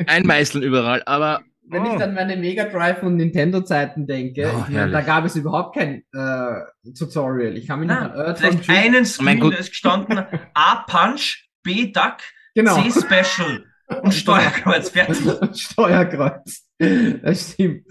einmeißeln 0.08 0.63
überall, 0.63 1.03
aber 1.06 1.44
wenn 1.70 1.84
oh. 1.84 1.94
ich 1.94 2.00
dann 2.00 2.14
meine 2.14 2.36
Mega 2.36 2.66
Drive 2.66 3.04
und 3.04 3.16
Nintendo 3.16 3.62
Zeiten 3.62 4.08
denke, 4.08 4.52
oh, 4.54 4.66
meine, 4.70 4.92
da 4.92 5.02
gab 5.02 5.26
es 5.26 5.36
überhaupt 5.36 5.76
kein 5.76 6.04
äh, 6.14 6.92
Tutorial. 6.98 7.56
Ich 7.58 7.68
kann 7.68 7.80
mich 7.80 7.90
noch 7.90 7.98
an 7.98 8.12
Earth 8.12 8.40
Vielleicht 8.40 8.70
einen 8.70 9.06
Screen, 9.06 9.40
da 9.40 9.58
ist 9.58 9.70
gestanden 9.70 10.20
A 10.54 10.86
Punch, 10.88 11.48
B 11.64 11.92
Duck, 11.92 12.18
genau. 12.56 12.82
C 12.82 12.92
Special 12.92 13.64
und 14.02 14.14
Steuerkreuz 14.14 14.90
fertig. 14.90 15.18
Steuerkreuz. 15.54 16.68
Das 16.78 17.54
stimmt. 17.54 17.86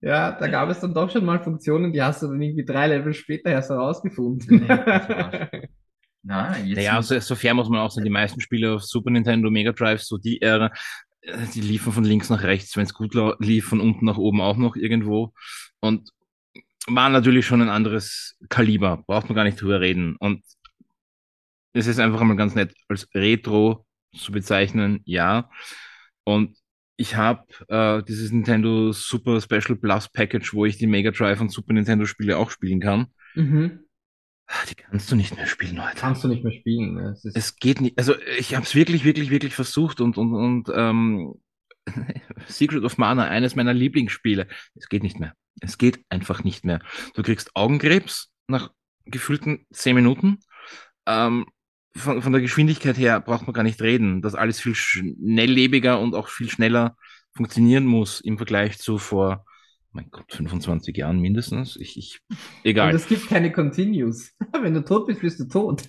Ja, 0.00 0.32
da 0.32 0.46
gab 0.48 0.68
es 0.68 0.80
dann 0.80 0.94
doch 0.94 1.10
schon 1.10 1.24
mal 1.24 1.42
Funktionen, 1.42 1.92
die 1.92 2.02
hast 2.02 2.22
du 2.22 2.28
dann 2.28 2.40
irgendwie 2.40 2.64
drei 2.64 2.86
Level 2.86 3.12
später 3.14 3.50
erst 3.50 3.70
herausgefunden. 3.70 4.66
Nee, 4.66 4.66
Na, 6.22 6.58
jetzt 6.58 6.76
naja, 6.76 6.96
also, 6.96 7.18
sofern 7.20 7.56
muss 7.56 7.68
man 7.68 7.80
auch 7.80 7.90
sagen, 7.90 8.04
die 8.04 8.10
meisten 8.10 8.40
Spiele 8.40 8.74
auf 8.74 8.82
Super 8.82 9.10
Nintendo 9.10 9.48
Mega 9.48 9.70
Drive, 9.70 10.02
so 10.02 10.18
die 10.18 10.42
Ära, 10.42 10.66
äh, 10.66 10.70
die 11.54 11.60
liefen 11.60 11.92
von 11.92 12.04
links 12.04 12.30
nach 12.30 12.42
rechts, 12.42 12.76
wenn 12.76 12.84
es 12.84 12.94
gut 12.94 13.14
lief, 13.38 13.66
von 13.66 13.80
unten 13.80 14.04
nach 14.04 14.18
oben 14.18 14.40
auch 14.40 14.56
noch 14.56 14.76
irgendwo. 14.76 15.32
Und 15.80 16.10
war 16.86 17.08
natürlich 17.08 17.46
schon 17.46 17.62
ein 17.62 17.68
anderes 17.68 18.36
Kaliber, 18.48 19.02
braucht 19.06 19.28
man 19.28 19.36
gar 19.36 19.44
nicht 19.44 19.60
drüber 19.60 19.80
reden. 19.80 20.16
Und 20.16 20.42
es 21.72 21.86
ist 21.86 21.98
einfach 21.98 22.20
einmal 22.20 22.36
ganz 22.36 22.54
nett 22.54 22.74
als 22.88 23.08
Retro 23.14 23.84
zu 24.16 24.32
bezeichnen, 24.32 25.00
ja. 25.04 25.50
Und 26.24 26.56
ich 26.96 27.16
habe 27.16 27.44
äh, 27.68 28.02
dieses 28.04 28.32
Nintendo 28.32 28.92
Super 28.92 29.40
Special 29.40 29.76
Plus 29.76 30.08
Package, 30.08 30.54
wo 30.54 30.64
ich 30.64 30.78
die 30.78 30.86
Mega 30.86 31.10
Drive 31.10 31.40
und 31.40 31.52
Super 31.52 31.74
Nintendo 31.74 32.06
Spiele 32.06 32.38
auch 32.38 32.50
spielen 32.50 32.80
kann. 32.80 33.08
Mhm. 33.34 33.85
Die 34.70 34.74
kannst 34.76 35.10
du 35.10 35.16
nicht 35.16 35.34
mehr 35.36 35.46
spielen 35.46 35.84
heute. 35.84 35.96
Kannst 35.96 36.22
du 36.22 36.28
nicht 36.28 36.44
mehr 36.44 36.52
spielen. 36.52 36.94
Ne? 36.94 37.10
Es, 37.10 37.24
es 37.24 37.56
geht 37.56 37.80
nicht. 37.80 37.98
Also 37.98 38.14
ich 38.38 38.54
habe 38.54 38.64
es 38.64 38.74
wirklich, 38.74 39.04
wirklich, 39.04 39.30
wirklich 39.30 39.54
versucht 39.54 40.00
und 40.00 40.16
und 40.18 40.34
und 40.34 40.70
ähm, 40.74 41.34
Secret 42.46 42.84
of 42.84 42.98
Mana, 42.98 43.24
eines 43.24 43.56
meiner 43.56 43.74
Lieblingsspiele. 43.74 44.46
Es 44.74 44.88
geht 44.88 45.02
nicht 45.02 45.18
mehr. 45.18 45.34
Es 45.60 45.78
geht 45.78 46.00
einfach 46.08 46.44
nicht 46.44 46.64
mehr. 46.64 46.80
Du 47.14 47.22
kriegst 47.22 47.50
Augenkrebs 47.54 48.30
nach 48.46 48.70
gefühlten 49.04 49.66
zehn 49.72 49.94
Minuten. 49.94 50.38
Ähm, 51.06 51.46
von, 51.96 52.22
von 52.22 52.32
der 52.32 52.42
Geschwindigkeit 52.42 52.98
her 52.98 53.20
braucht 53.20 53.46
man 53.46 53.54
gar 53.54 53.62
nicht 53.62 53.80
reden, 53.80 54.20
dass 54.22 54.34
alles 54.34 54.60
viel 54.60 54.74
schnelllebiger 54.74 55.98
und 55.98 56.14
auch 56.14 56.28
viel 56.28 56.50
schneller 56.50 56.96
funktionieren 57.34 57.86
muss 57.86 58.20
im 58.20 58.36
Vergleich 58.36 58.78
zu 58.78 58.98
vor, 58.98 59.44
mein 59.96 60.10
Gott, 60.10 60.30
25 60.30 60.94
Jahren 60.94 61.20
mindestens. 61.20 61.74
Ich, 61.76 61.96
ich, 61.96 62.20
egal. 62.62 62.90
Und 62.90 62.96
es 62.96 63.08
gibt 63.08 63.28
keine 63.28 63.50
Continues. 63.50 64.34
Wenn 64.52 64.74
du 64.74 64.84
tot 64.84 65.06
bist, 65.06 65.22
bist 65.22 65.40
du 65.40 65.46
tot. 65.46 65.84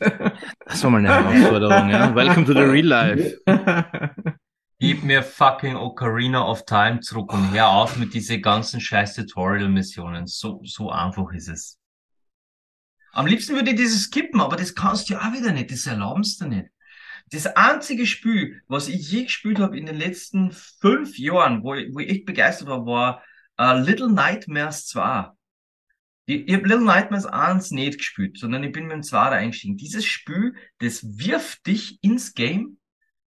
das 0.65 0.83
war 0.83 0.91
mal 0.91 0.99
eine 0.99 1.09
Herausforderung, 1.09 1.89
ja. 1.89 2.15
Welcome 2.15 2.45
to 2.45 2.53
the 2.53 2.59
real 2.59 2.85
life. 2.85 3.37
Gib 4.79 5.03
mir 5.03 5.23
fucking 5.23 5.75
Ocarina 5.75 6.47
of 6.47 6.63
Time 6.65 7.01
zurück 7.01 7.33
und 7.33 7.51
hör 7.51 7.69
auf 7.69 7.97
mit 7.97 8.13
diese 8.13 8.39
ganzen 8.39 8.79
scheiß 8.79 9.15
Tutorial-Missionen. 9.15 10.25
So, 10.25 10.61
so 10.63 10.89
einfach 10.89 11.33
ist 11.33 11.49
es. 11.49 11.77
Am 13.11 13.25
liebsten 13.25 13.55
würde 13.55 13.71
ich 13.71 13.75
dieses 13.75 14.03
skippen, 14.03 14.39
aber 14.39 14.55
das 14.55 14.73
kannst 14.73 15.09
du 15.09 15.15
ja 15.15 15.19
auch 15.19 15.33
wieder 15.33 15.51
nicht, 15.51 15.71
das 15.71 15.85
erlaubst 15.85 16.39
du 16.39 16.47
nicht. 16.47 16.67
Das 17.31 17.45
einzige 17.45 18.05
Spiel, 18.05 18.61
was 18.67 18.87
ich 18.87 19.11
je 19.11 19.23
gespielt 19.23 19.59
habe 19.59 19.77
in 19.77 19.85
den 19.85 19.97
letzten 19.97 20.51
fünf 20.51 21.17
Jahren, 21.17 21.61
wo 21.63 21.73
ich, 21.73 21.93
wo 21.93 21.99
ich 21.99 22.09
echt 22.09 22.25
begeistert 22.25 22.69
war, 22.69 22.85
war 22.85 23.23
uh, 23.59 23.73
Little 23.73 24.09
Nightmares 24.09 24.85
2. 24.87 25.31
Ich, 26.25 26.53
habe 26.53 26.67
Little 26.67 26.83
Nightmares 26.85 27.25
1 27.25 27.71
nicht 27.71 27.99
gespielt, 27.99 28.37
sondern 28.37 28.63
ich 28.63 28.71
bin 28.71 28.87
mit 28.87 28.93
dem 28.93 29.03
2 29.03 29.29
eingestiegen. 29.29 29.77
Dieses 29.77 30.05
Spiel, 30.05 30.55
das 30.79 31.17
wirft 31.17 31.65
dich 31.67 31.99
ins 32.03 32.33
Game 32.33 32.79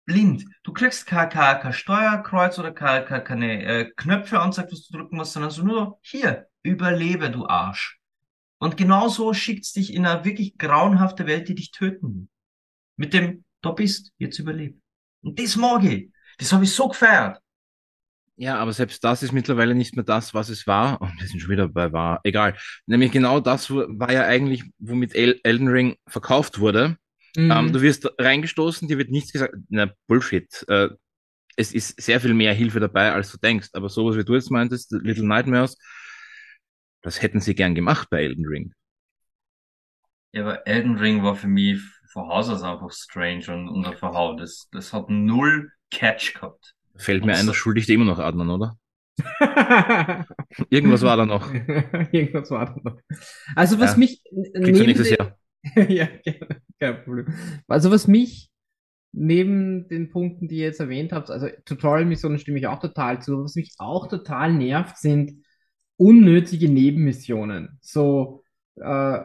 blind. 0.07 0.47
Du 0.63 0.73
kriegst 0.73 1.07
kein, 1.07 1.29
kein, 1.29 1.61
kein 1.61 1.73
Steuerkreuz 1.73 2.59
oder 2.59 2.73
kein, 2.73 3.05
kein, 3.05 3.25
keine 3.25 3.63
äh, 3.65 3.91
Knöpfe 3.97 4.41
anzeigt, 4.41 4.73
was 4.73 4.87
du 4.87 4.97
drücken 4.97 5.17
musst, 5.17 5.35
sondern 5.35 5.51
so 5.51 5.63
nur 5.63 5.99
hier, 6.01 6.47
überlebe, 6.63 7.31
du 7.31 7.47
Arsch. 7.47 7.99
Und 8.59 8.77
genauso 8.77 9.35
schickt's 9.35 9.73
dich 9.73 9.93
in 9.93 10.07
eine 10.07 10.25
wirklich 10.25 10.57
grauenhafte 10.57 11.27
Welt, 11.27 11.49
die 11.49 11.55
dich 11.55 11.73
töten 11.73 12.15
will. 12.15 12.29
Mit 12.97 13.13
dem, 13.13 13.45
da 13.61 13.73
bist, 13.73 14.13
jetzt 14.17 14.39
überlebt. 14.39 14.81
Und 15.23 15.39
das 15.39 15.57
mag 15.57 15.85
ich. 15.85 16.11
Das 16.39 16.53
habe 16.53 16.65
ich 16.65 16.73
so 16.73 16.89
gefeiert. 16.89 17.39
Ja, 18.39 18.59
aber 18.59 18.75
selbst 18.75 19.03
das 19.03 19.23
ist 19.23 19.33
mittlerweile 19.33 19.75
nicht 19.75 19.97
mehr 19.97 20.05
das, 20.05 20.35
was 20.35 20.51
es 20.51 20.67
war. 20.67 21.01
Und 21.01 21.19
wir 21.19 21.27
sind 21.27 21.41
schon 21.41 21.51
wieder 21.51 21.69
bei 21.69 21.93
war. 21.93 22.21
Egal. 22.23 22.57
Nämlich 22.87 23.11
genau 23.11 23.41
das 23.41 23.71
war 23.71 24.13
ja 24.13 24.27
eigentlich, 24.27 24.65
womit 24.79 25.15
El 25.15 25.41
Elden 25.43 25.69
Ring 25.69 25.97
verkauft 26.07 26.59
wurde. 26.59 26.99
Mhm. 27.35 27.51
Ähm, 27.51 27.73
du 27.73 27.81
wirst 27.81 28.09
reingestoßen, 28.19 28.89
dir 28.89 28.99
wird 28.99 29.11
nichts 29.11 29.33
gesagt. 29.33 29.55
Na, 29.71 29.91
Bullshit. 30.07 30.65
Äh, 30.69 30.89
es 31.57 31.73
ist 31.73 32.01
sehr 32.01 32.21
viel 32.21 32.35
mehr 32.35 32.53
Hilfe 32.53 32.79
dabei, 32.81 33.13
als 33.13 33.33
du 33.33 33.39
denkst. 33.39 33.69
Aber 33.73 33.89
sowas, 33.89 34.17
wie 34.17 34.25
du 34.25 34.35
jetzt 34.35 34.51
meintest, 34.51 34.93
Little 34.93 35.27
Nightmares, 35.27 35.79
das 37.01 37.23
hätten 37.23 37.41
sie 37.41 37.55
gern 37.55 37.75
gemacht 37.75 38.09
bei 38.11 38.23
Elden 38.23 38.47
Ring. 38.47 38.75
Ja, 40.33 40.43
aber 40.43 40.67
Elden 40.67 40.99
Ring 40.99 41.23
war 41.23 41.35
für 41.37 41.49
mich 41.49 41.81
von 42.13 42.29
Haus 42.29 42.51
aus 42.51 42.63
einfach 42.63 42.93
strange 42.93 43.47
und, 43.49 43.69
und 43.69 43.99
verhauen. 43.99 44.37
Das, 44.37 44.69
das 44.73 44.93
hat 44.93 45.09
null 45.09 45.73
Catch 45.91 46.35
gehabt. 46.35 46.75
Fällt 46.99 47.25
mir 47.25 47.37
ein, 47.37 47.47
das 47.47 47.57
schuldigt 47.57 47.89
immer 47.91 48.05
noch 48.05 48.19
Adnan, 48.19 48.51
oder? 48.51 48.79
Irgendwas 50.71 51.03
war 51.03 51.17
da 51.17 51.27
noch. 51.27 51.53
Irgendwas 52.13 52.51
war 52.51 52.67
da 52.67 52.77
noch. 52.83 52.99
Also 53.55 53.79
was 53.81 53.93
ja. 53.93 53.99
mich 53.99 54.23
neben 54.31 54.87
nächstes 54.87 55.11
Jahr. 55.11 55.39
ja, 55.89 56.09
kein 56.79 57.03
Problem. 57.05 57.27
Also 57.67 57.91
was 57.91 58.07
mich 58.07 58.51
neben 59.13 59.89
den 59.89 60.11
Punkten, 60.11 60.49
die 60.49 60.57
ihr 60.57 60.67
jetzt 60.67 60.81
erwähnt 60.81 61.13
habt, 61.13 61.31
also 61.31 61.49
Tutorial-Missionen 61.65 62.39
stimme 62.39 62.59
ich 62.59 62.67
auch 62.67 62.79
total 62.79 63.23
zu, 63.23 63.43
was 63.43 63.55
mich 63.57 63.75
auch 63.79 64.09
total 64.09 64.53
nervt, 64.53 64.99
sind 64.99 65.43
unnötige 65.97 66.69
Nebenmissionen. 66.69 67.79
So 67.81 68.45
äh, 68.77 69.21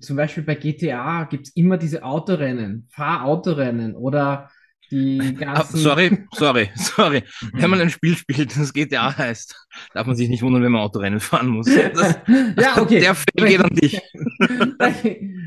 zum 0.00 0.16
Beispiel 0.16 0.42
bei 0.42 0.56
GTA 0.56 1.24
gibt 1.24 1.46
es 1.46 1.56
immer 1.56 1.78
diese 1.78 2.02
Autorennen, 2.02 2.88
Fahrautorennen 2.90 3.94
oder 3.94 4.50
die 4.90 5.20
ah, 5.40 5.54
ganzen. 5.54 5.78
sorry, 5.78 6.26
sorry, 6.32 6.70
sorry. 6.74 7.22
Wenn 7.52 7.70
man 7.70 7.80
ein 7.80 7.90
Spiel 7.90 8.16
spielt, 8.16 8.56
das 8.56 8.72
GTA 8.72 9.16
heißt, 9.16 9.54
darf 9.94 10.06
man 10.06 10.16
sich 10.16 10.28
nicht 10.28 10.42
wundern, 10.42 10.62
wenn 10.62 10.72
man 10.72 10.82
Autorennen 10.82 11.20
fahren 11.20 11.48
muss. 11.48 11.68
Das, 11.90 12.18
ja, 12.56 12.80
okay. 12.80 13.00
Der 13.00 13.14
Fail 13.14 13.48
geht 13.48 13.60
an 13.60 13.74
dich. 13.74 14.00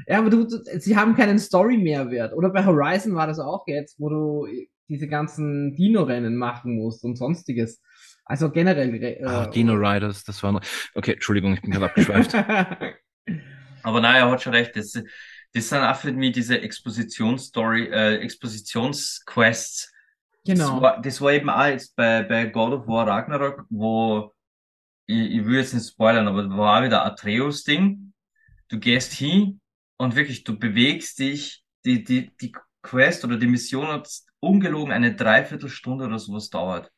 ja, 0.08 0.20
aber 0.20 0.30
du, 0.30 0.46
du, 0.46 0.60
sie 0.80 0.98
haben 0.98 1.16
keinen 1.16 1.40
Story-Mehrwert. 1.40 2.34
Oder 2.34 2.50
bei 2.50 2.66
Horizon 2.66 3.16
war 3.16 3.28
das 3.28 3.40
auch 3.40 3.64
jetzt, 3.68 4.00
wo 4.00 4.10
du 4.10 4.48
diese 4.90 5.08
ganzen 5.08 5.76
Dino-Rennen 5.76 6.36
machen 6.36 6.76
musst 6.76 7.04
und 7.04 7.18
sonstiges. 7.18 7.82
Also 8.26 8.50
generell. 8.52 8.94
Äh, 8.96 9.24
ah, 9.26 9.48
Dino 9.48 9.74
Riders, 9.74 10.24
das 10.24 10.42
war 10.44 10.52
noch. 10.52 10.62
Okay, 10.96 11.14
Entschuldigung, 11.14 11.54
ich 11.54 11.62
bin 11.62 11.72
gerade 11.72 11.86
abgeschweift. 11.86 12.36
Aber 13.84 14.02
nein, 14.02 14.16
er 14.16 14.32
hat 14.32 14.42
schon 14.42 14.54
recht. 14.54 14.76
Das, 14.76 14.94
das 15.54 15.70
sind 15.70 15.80
auch 15.80 15.96
für 15.96 16.12
mich 16.12 16.34
diese 16.34 16.60
Expositionsstory, 16.60 17.88
äh, 17.88 18.18
Expositionsquests. 18.18 19.92
Genau. 20.46 20.74
Das 20.74 20.82
war, 20.82 21.02
das 21.02 21.22
war 21.22 21.32
eben 21.32 21.50
auch 21.50 21.66
jetzt 21.68 21.96
bei, 21.96 22.24
bei 22.24 22.46
God 22.46 22.74
of 22.74 22.88
War 22.88 23.08
Ragnarok, 23.08 23.66
wo 23.70 24.34
ich, 25.06 25.32
ich 25.36 25.46
will 25.46 25.60
jetzt 25.60 25.74
nicht 25.74 25.88
spoilern, 25.88 26.28
aber 26.28 26.44
da 26.44 26.58
war 26.58 26.80
auch 26.80 26.86
wieder 26.86 27.06
Atreus-Ding. 27.06 28.14
Du 28.68 28.80
gehst 28.80 29.14
hin 29.14 29.62
und 29.98 30.16
wirklich, 30.16 30.44
du 30.44 30.58
bewegst 30.58 31.20
dich, 31.20 31.64
die, 31.86 32.04
die, 32.04 32.36
die 32.38 32.52
Quest 32.82 33.24
oder 33.24 33.38
die 33.38 33.48
Mission 33.48 33.88
hat 33.88 34.10
ungelogen 34.40 34.92
eine 34.92 35.16
Dreiviertelstunde 35.16 36.06
oder 36.06 36.20
sowas 36.20 36.50
dauert. 36.50 36.92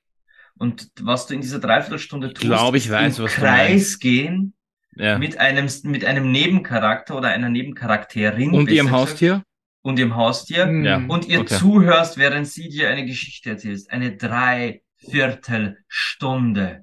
Und 0.58 0.90
was 1.02 1.28
du 1.28 1.34
in 1.34 1.42
dieser 1.42 1.60
Dreiviertelstunde 1.60 2.30
tust, 2.30 2.44
ich 2.44 2.50
glaube, 2.50 2.78
ich 2.78 2.90
weiß, 2.90 3.20
im 3.20 3.26
Kreis 3.26 4.00
gehen 4.00 4.56
ja. 4.96 5.18
mit 5.18 5.38
einem 5.40 5.68
mit 5.84 6.06
einem 6.06 6.32
Nebencharakter 6.32 7.18
oder 7.18 7.30
einer 7.30 7.50
Nebencharakterin. 7.50 8.52
Und 8.52 8.70
ihrem 8.70 8.92
Haustier? 8.92 9.44
und 9.82 10.00
ihrem 10.00 10.16
Haustier 10.16 10.66
Mhm. 10.66 10.84
Ja. 10.84 10.98
und 11.08 11.28
ihr 11.28 11.42
Okay. 11.42 11.56
zuhörst, 11.58 12.18
während 12.18 12.48
sie 12.48 12.70
dir 12.70 12.90
eine 12.90 13.06
Geschichte 13.06 13.52
erzählst. 13.52 13.92
Eine 13.92 14.16
Dreiviertelstunde. 14.18 16.82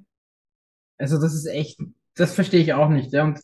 Also 0.98 1.20
das 1.20 1.34
ist 1.34 1.46
echt, 1.46 1.80
das 2.14 2.34
verstehe 2.34 2.60
ich 2.60 2.72
auch 2.74 2.88
nicht, 2.88 3.12
ja. 3.12 3.24
Und 3.24 3.40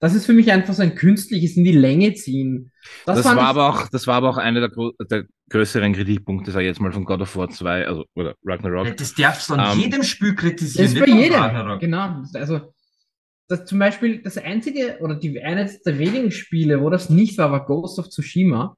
das 0.00 0.14
ist 0.14 0.26
für 0.26 0.32
mich 0.32 0.50
einfach 0.50 0.74
so 0.74 0.82
ein 0.82 0.94
künstliches 0.94 1.56
in 1.56 1.64
die 1.64 1.72
Länge 1.72 2.14
ziehen. 2.14 2.72
Das, 3.06 3.20
fand 3.22 3.36
war 3.36 3.44
ich- 3.44 3.48
aber 3.50 3.68
auch, 3.68 3.88
das 3.88 4.06
war 4.06 4.16
aber 4.16 4.30
auch 4.30 4.38
einer 4.38 4.60
der, 4.68 4.70
der 5.10 5.24
größeren 5.50 5.92
Kritikpunkte, 5.92 6.50
sag 6.50 6.60
ich 6.60 6.66
jetzt 6.66 6.80
mal, 6.80 6.92
von 6.92 7.04
God 7.04 7.20
of 7.20 7.36
War 7.36 7.50
2, 7.50 7.86
also, 7.86 8.04
oder 8.14 8.34
Ragnarok. 8.44 8.96
Das 8.96 9.14
darfst 9.14 9.50
du 9.50 9.54
an 9.54 9.74
Ähm, 9.74 9.80
jedem 9.84 10.02
Spiel 10.02 10.32
Das 10.34 10.40
kritisieren. 10.42 10.86
ist 10.86 10.94
nicht 10.94 11.06
bei 11.06 11.12
jedem. 11.12 11.40
Ragnarok. 11.40 11.80
Genau. 11.80 12.22
Also, 12.34 12.72
das 13.50 13.64
zum 13.66 13.78
Beispiel, 13.78 14.22
das 14.22 14.38
einzige 14.38 14.98
oder 15.00 15.14
die 15.14 15.40
eines 15.42 15.82
der 15.82 15.98
wenigen 15.98 16.30
Spiele, 16.30 16.80
wo 16.82 16.90
das 16.90 17.10
nicht 17.10 17.36
war, 17.38 17.50
war 17.50 17.66
Ghost 17.66 17.98
of 17.98 18.08
Tsushima. 18.08 18.76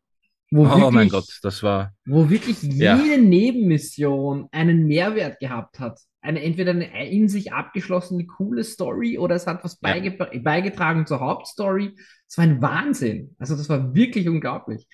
Wo 0.51 0.67
Oh 0.67 0.69
wirklich, 0.69 0.91
mein 0.91 1.09
Gott, 1.09 1.39
das 1.43 1.63
war, 1.63 1.95
wo 2.05 2.29
wirklich 2.29 2.63
Ja. 2.63 2.97
jede 3.03 3.23
Nebenmission 3.23 4.49
einen 4.53 4.87
Mehrwert 4.87 5.41
gehabt 5.41 5.79
hat. 5.79 5.99
Eine, 6.21 6.43
entweder 6.43 6.71
eine 6.73 7.11
in 7.11 7.29
sich 7.29 7.53
abgeschlossene, 7.53 8.27
coole 8.27 8.63
Story 8.63 9.19
oder 9.19 9.35
es 9.35 9.47
hat 9.47 9.65
was 9.65 9.79
Ja. 9.83 9.93
beige 9.93 10.13
beigetragen 10.41 11.07
zur 11.07 11.21
Hauptstory. 11.21 11.97
Es 12.29 12.37
war 12.39 12.45
ein 12.45 12.61
Wahnsinn. 12.63 13.35
Also 13.39 13.57
das 13.57 13.69
war 13.69 13.95
wirklich 13.95 14.29
unglaublich. 14.29 14.87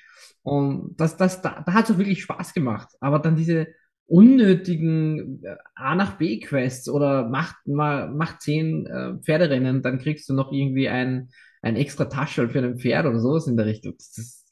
Und 0.42 0.94
das, 0.96 1.16
das, 1.16 1.42
da, 1.42 1.62
da 1.66 1.72
hat 1.74 1.84
es 1.86 1.94
auch 1.94 1.98
wirklich 1.98 2.22
Spaß 2.22 2.54
gemacht. 2.54 2.88
Aber 3.00 3.18
dann 3.18 3.36
diese 3.36 3.66
unnötigen 4.08 5.44
äh, 5.44 5.56
A 5.74 5.94
nach 5.94 6.16
B 6.16 6.40
Quests 6.40 6.88
oder 6.88 7.28
macht 7.28 7.56
mal, 7.66 8.08
macht 8.10 8.40
zehn 8.40 8.86
äh, 8.86 9.14
Pferderennen, 9.22 9.82
dann 9.82 9.98
kriegst 9.98 10.28
du 10.28 10.34
noch 10.34 10.50
irgendwie 10.50 10.88
ein, 10.88 11.28
ein 11.62 11.76
extra 11.76 12.06
Taschel 12.06 12.48
für 12.48 12.58
ein 12.60 12.78
Pferd 12.78 13.06
oder 13.06 13.20
sowas 13.20 13.46
in 13.46 13.56
der 13.56 13.66
Richtung. 13.66 13.94
Das 13.98 14.18
ist, 14.18 14.50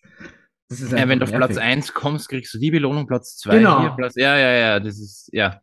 das 0.68 0.80
ist 0.80 0.92
ja, 0.92 1.08
wenn 1.08 1.18
du 1.18 1.24
auf 1.24 1.32
Platz 1.32 1.54
nervig. 1.54 1.62
1 1.64 1.94
kommst, 1.94 2.28
kriegst 2.28 2.52
du 2.52 2.58
die 2.58 2.70
Belohnung, 2.70 3.06
Platz 3.06 3.38
2 3.38 3.56
Genau. 3.56 3.80
hier, 3.80 3.90
Platz, 3.90 4.14
ja, 4.16 4.36
ja, 4.36 4.52
ja, 4.52 4.80
das 4.80 4.98
ist, 4.98 5.30
ja. 5.32 5.60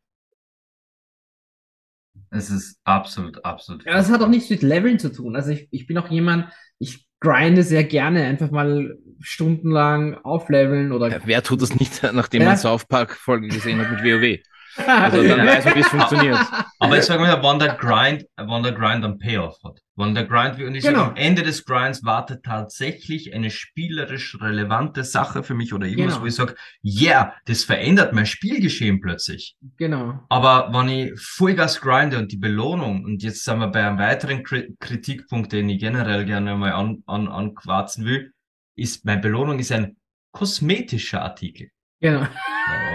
Es 2.32 2.50
ist 2.50 2.80
absolut, 2.84 3.46
absolut. 3.46 3.86
Ja, 3.86 3.94
das 3.94 4.10
hat 4.10 4.22
auch 4.22 4.28
nichts 4.28 4.50
mit 4.50 4.64
Leveln 4.64 4.98
zu 4.98 5.12
tun. 5.12 5.36
Also 5.36 5.52
ich, 5.52 5.68
ich 5.70 5.86
bin 5.86 6.00
auch 6.00 6.10
jemand, 6.10 6.52
ich 6.80 7.08
grinde 7.24 7.64
sehr 7.64 7.84
gerne 7.86 8.24
einfach 8.26 8.52
mal 8.52 8.98
stundenlang 9.22 10.16
aufleveln 10.24 10.92
oder 10.92 11.10
Ja, 11.10 11.20
Wer 11.26 11.42
tut 11.42 11.62
das 11.62 11.74
nicht, 11.80 12.04
nachdem 12.14 12.42
Ja. 12.44 12.50
man 12.50 12.58
South 12.58 12.86
Park 12.86 13.16
Folge 13.16 13.48
gesehen 13.48 13.80
hat 13.80 13.90
mit 13.90 14.04
WoW? 14.04 14.40
Also 14.78 15.22
dann 15.22 15.46
weiß 15.46 15.66
man, 15.66 15.76
wie 15.76 15.80
es 15.80 15.88
funktioniert. 15.88 16.40
Aber 16.80 16.98
ich 16.98 17.04
sage 17.04 17.22
mal, 17.22 17.42
wann 17.44 17.60
der 17.60 17.76
Grind, 17.76 18.26
wann 18.38 18.64
der 18.64 18.72
Grind 18.72 19.04
einen 19.06 19.18
Payoff 19.20 19.58
hat. 19.64 19.80
Wann 19.96 20.16
der 20.16 20.26
Grind, 20.26 20.60
und 20.60 20.74
ich 20.74 20.84
Genau. 20.84 21.00
sage, 21.00 21.12
am 21.12 21.16
Ende 21.18 21.44
des 21.44 21.66
Grinds 21.66 22.04
wartet 22.04 22.44
tatsächlich 22.44 23.34
eine 23.36 23.52
spielerisch 23.52 24.38
relevante 24.42 25.04
Sache 25.04 25.44
für 25.44 25.54
mich 25.54 25.74
oder 25.74 25.86
irgendwas, 25.86 26.14
Genau. 26.16 26.24
wo 26.24 26.28
ich 26.28 26.36
sage, 26.36 26.56
yeah, 26.84 27.34
das 27.46 27.64
verändert 27.64 28.14
mein 28.14 28.26
Spielgeschehen 28.26 29.02
plötzlich. 29.02 29.56
Genau. 29.78 30.20
Aber 30.30 30.70
wenn 30.74 30.90
ich 30.90 31.12
Vollgas 31.22 31.80
grinde 31.80 32.18
und 32.18 32.32
die 32.32 32.38
Belohnung, 32.38 33.04
und 33.04 33.22
jetzt 33.22 33.44
sind 33.44 33.60
wir 33.60 33.68
bei 33.68 33.86
einem 33.86 34.00
weiteren 34.00 34.44
Kri 34.44 34.76
Kritikpunkt, 34.80 35.52
den 35.52 35.70
ich 35.70 35.80
generell 35.80 36.26
gerne 36.26 36.56
mal 36.56 36.72
an, 36.74 37.04
an, 37.06 37.28
anquarzen 37.28 38.06
will, 38.06 38.32
ist, 38.76 39.06
meine 39.06 39.22
Belohnung 39.22 39.60
ist 39.60 39.72
ein 39.72 39.96
kosmetischer 40.32 41.22
Artikel. 41.22 41.70
Genau. 42.04 42.28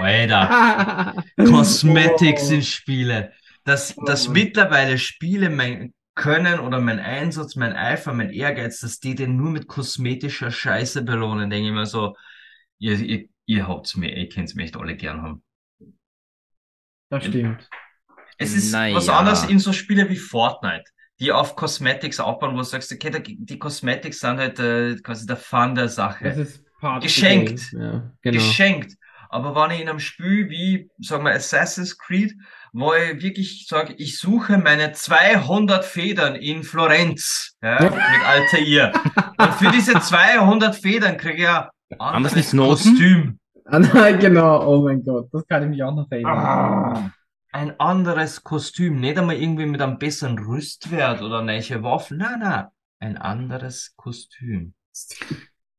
Alter. 0.02 1.14
Cosmetics 1.38 2.50
Oh. 2.50 2.54
in 2.54 2.62
Spiele. 2.62 3.32
Dass, 3.64 3.96
Oh 3.98 4.04
dass 4.04 4.26
Mann. 4.26 4.34
mittlerweile 4.34 4.98
Spiele 4.98 5.50
mein 5.50 5.92
Können 6.14 6.60
oder 6.60 6.80
mein 6.80 6.98
Einsatz, 7.00 7.56
mein 7.56 7.72
Eifer, 7.74 8.12
mein 8.12 8.30
Ehrgeiz, 8.30 8.80
dass 8.80 9.00
die 9.00 9.14
den 9.14 9.36
nur 9.36 9.50
mit 9.50 9.66
kosmetischer 9.66 10.50
Scheiße 10.50 11.02
belohnen, 11.02 11.48
denke 11.50 11.68
ich 11.68 11.74
mir 11.74 11.87
so, 11.87 12.16
ihr, 12.78 12.96
ihr, 12.98 13.28
ihr 13.46 13.66
habt's 13.68 13.96
mir, 13.96 14.14
ihr 14.16 14.28
könnt's 14.28 14.54
mir 14.54 14.64
echt 14.64 14.76
alle 14.76 14.94
gern 14.96 15.22
haben. 15.22 15.42
Das 17.11 17.24
stimmt. 17.24 17.68
Es 18.37 18.54
ist 18.54 18.72
Naja. 18.72 18.94
was 18.96 19.09
anderes 19.09 19.44
in 19.44 19.59
so 19.59 19.72
Spiele 19.72 20.09
wie 20.11 20.16
Fortnite, 20.16 20.85
die 21.18 21.33
auf 21.33 21.56
Cosmetics 21.56 22.20
aufbauen, 22.20 22.52
wo 22.54 22.59
du 22.59 22.64
sagst, 22.64 22.92
okay, 22.92 23.11
da- 23.11 23.18
die 23.20 23.59
Cosmetics 23.59 24.20
sind 24.20 24.38
halt 24.38 24.59
äh, 24.59 24.96
quasi 24.96 25.26
der 25.26 25.37
Fun 25.37 25.74
der 25.74 25.88
Sache. 25.88 26.24
Das 26.24 26.37
ist 26.37 26.64
part 26.80 26.98
of 27.04 27.11
the 27.11 27.14
Geschenkt. 27.14 27.70
game. 27.70 27.80
Ja, 27.80 28.12
genau. 28.22 28.35
geschenkt. 28.38 28.94
Aber 29.30 29.54
wenn 29.54 29.72
ich 29.76 29.80
in 29.82 29.88
einem 29.88 30.00
Spiel 30.00 30.48
wie, 30.48 30.90
sagen 30.98 31.24
wir, 31.24 31.32
Assassin's 31.34 31.98
Creed, 31.98 32.34
wo 32.72 32.92
ich 32.94 33.22
wirklich 33.22 33.66
sage, 33.68 33.94
ich 33.98 34.18
suche 34.18 34.58
meine 34.58 34.92
200 34.92 35.84
Federn 35.84 36.34
in 36.36 36.62
Florenz, 36.62 37.56
ja, 37.62 37.82
Ja. 37.82 37.90
mit 37.90 38.26
Altair. 38.26 38.92
Und 39.38 39.54
für 39.54 39.70
diese 39.70 40.00
200 40.00 40.74
Federn 40.76 41.16
kriege 41.16 41.34
ich 41.36 41.42
ja 41.42 41.70
anderes 41.98 42.34
nicht? 42.36 42.56
Kostüm. 42.56 43.38
Ah, 43.70 43.80
nein, 43.80 44.18
genau. 44.18 44.66
Oh 44.66 44.82
mein 44.82 45.04
Gott. 45.04 45.28
Das 45.30 45.46
kann 45.46 45.62
ich 45.62 45.68
mich 45.68 45.82
auch 45.82 45.94
noch 45.94 46.10
erinnern. 46.10 46.38
Ah, 46.38 47.10
ein 47.52 47.78
anderes 47.78 48.42
Kostüm. 48.42 48.98
Nicht 48.98 49.18
einmal 49.18 49.36
irgendwie 49.36 49.66
mit 49.66 49.82
einem 49.82 49.98
besseren 49.98 50.38
Rüstwert 50.38 51.20
oder 51.20 51.42
neue 51.42 51.82
Waffen. 51.82 52.16
Nein, 52.16 52.38
nein. 52.40 52.64
Ein 52.98 53.18
anderes 53.18 53.92
Kostüm. 53.94 54.72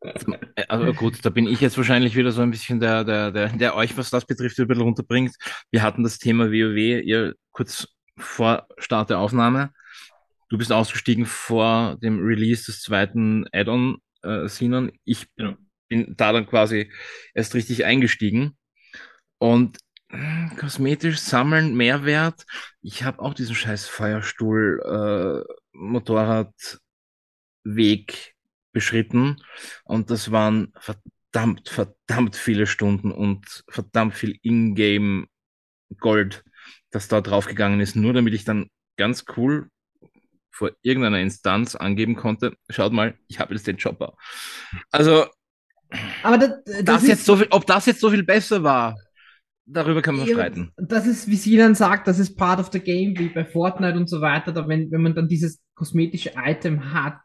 Äh, 0.01 0.63
Also 0.67 0.93
gut, 0.93 1.23
da 1.25 1.29
bin 1.29 1.47
ich 1.47 1.61
jetzt 1.61 1.77
wahrscheinlich 1.77 2.15
wieder 2.15 2.31
so 2.31 2.41
ein 2.41 2.51
bisschen 2.51 2.79
der, 2.79 3.03
der, 3.03 3.31
der, 3.31 3.49
der 3.49 3.75
euch, 3.75 3.97
was 3.97 4.09
das 4.09 4.25
betrifft, 4.25 4.59
ein 4.59 4.67
bisschen 4.67 4.83
runterbringt. 4.83 5.35
Wir 5.71 5.81
hatten 5.83 6.03
das 6.03 6.19
Thema 6.19 6.51
WoW 6.51 7.01
ihr 7.03 7.35
kurz 7.51 7.87
vor 8.17 8.67
Start 8.77 9.09
der 9.09 9.19
Aufnahme. 9.19 9.71
Du 10.49 10.57
bist 10.57 10.71
ausgestiegen 10.71 11.25
vor 11.25 11.97
dem 12.01 12.19
Release 12.25 12.65
des 12.65 12.81
zweiten 12.81 13.45
Add-on 13.51 13.97
äh, 14.23 14.47
Sinon. 14.47 14.91
Ich 15.05 15.27
Ja. 15.37 15.55
bin 15.89 16.15
da 16.17 16.31
dann 16.33 16.47
quasi 16.47 16.91
erst 17.33 17.53
richtig 17.55 17.85
eingestiegen. 17.85 18.57
Und 19.37 19.77
äh, 20.09 20.47
kosmetisch 20.57 21.19
sammeln, 21.19 21.75
Mehrwert. 21.75 22.43
Ich 22.81 23.03
habe 23.03 23.19
auch 23.21 23.33
diesen 23.33 23.55
scheiß 23.55 23.87
Feuerstuhl 23.87 25.45
äh, 25.47 25.53
Motorradweg 25.73 28.35
beschritten. 28.71 29.37
Und 29.83 30.09
das 30.09 30.31
waren 30.31 30.73
verdammt, 30.79 31.69
verdammt 31.69 32.35
viele 32.35 32.67
Stunden 32.67 33.11
und 33.11 33.63
verdammt 33.69 34.13
viel 34.13 34.37
Ingame 34.41 35.25
Gold, 35.99 36.43
das 36.91 37.07
da 37.07 37.21
draufgegangen 37.21 37.79
ist, 37.79 37.95
nur 37.95 38.13
damit 38.13 38.33
ich 38.33 38.45
dann 38.45 38.69
ganz 38.97 39.25
cool 39.37 39.69
vor 40.51 40.71
irgendeiner 40.81 41.19
Instanz 41.19 41.75
angeben 41.75 42.15
konnte, 42.15 42.53
schaut 42.69 42.91
mal, 42.91 43.17
ich 43.27 43.39
habe 43.39 43.53
jetzt 43.53 43.65
den 43.65 43.77
Chopper. 43.77 44.15
Also, 44.91 45.25
Aber 46.21 46.37
das, 46.37 46.51
das, 46.65 46.83
das 46.83 47.07
jetzt 47.07 47.25
so 47.25 47.37
viel, 47.37 47.47
ob 47.49 47.65
das 47.65 47.85
jetzt 47.85 48.01
so 48.01 48.09
viel 48.11 48.23
besser 48.23 48.61
war, 48.61 48.95
darüber 49.65 50.01
kann 50.01 50.15
man 50.15 50.27
Ja, 50.27 50.33
streiten. 50.33 50.71
Das 50.77 51.07
ist, 51.07 51.27
wie 51.27 51.35
Sinan 51.35 51.75
sagt, 51.75 52.07
das 52.07 52.19
ist 52.19 52.35
part 52.35 52.59
of 52.59 52.69
the 52.71 52.79
game, 52.79 53.17
wie 53.17 53.29
bei 53.29 53.45
Fortnite 53.45 53.97
und 53.97 54.09
so 54.09 54.21
weiter. 54.21 54.51
Da 54.51 54.67
wenn, 54.67 54.91
wenn 54.91 55.01
man 55.01 55.15
dann 55.15 55.27
dieses 55.27 55.61
kosmetische 55.75 56.33
Item 56.35 56.93
hat, 56.93 57.19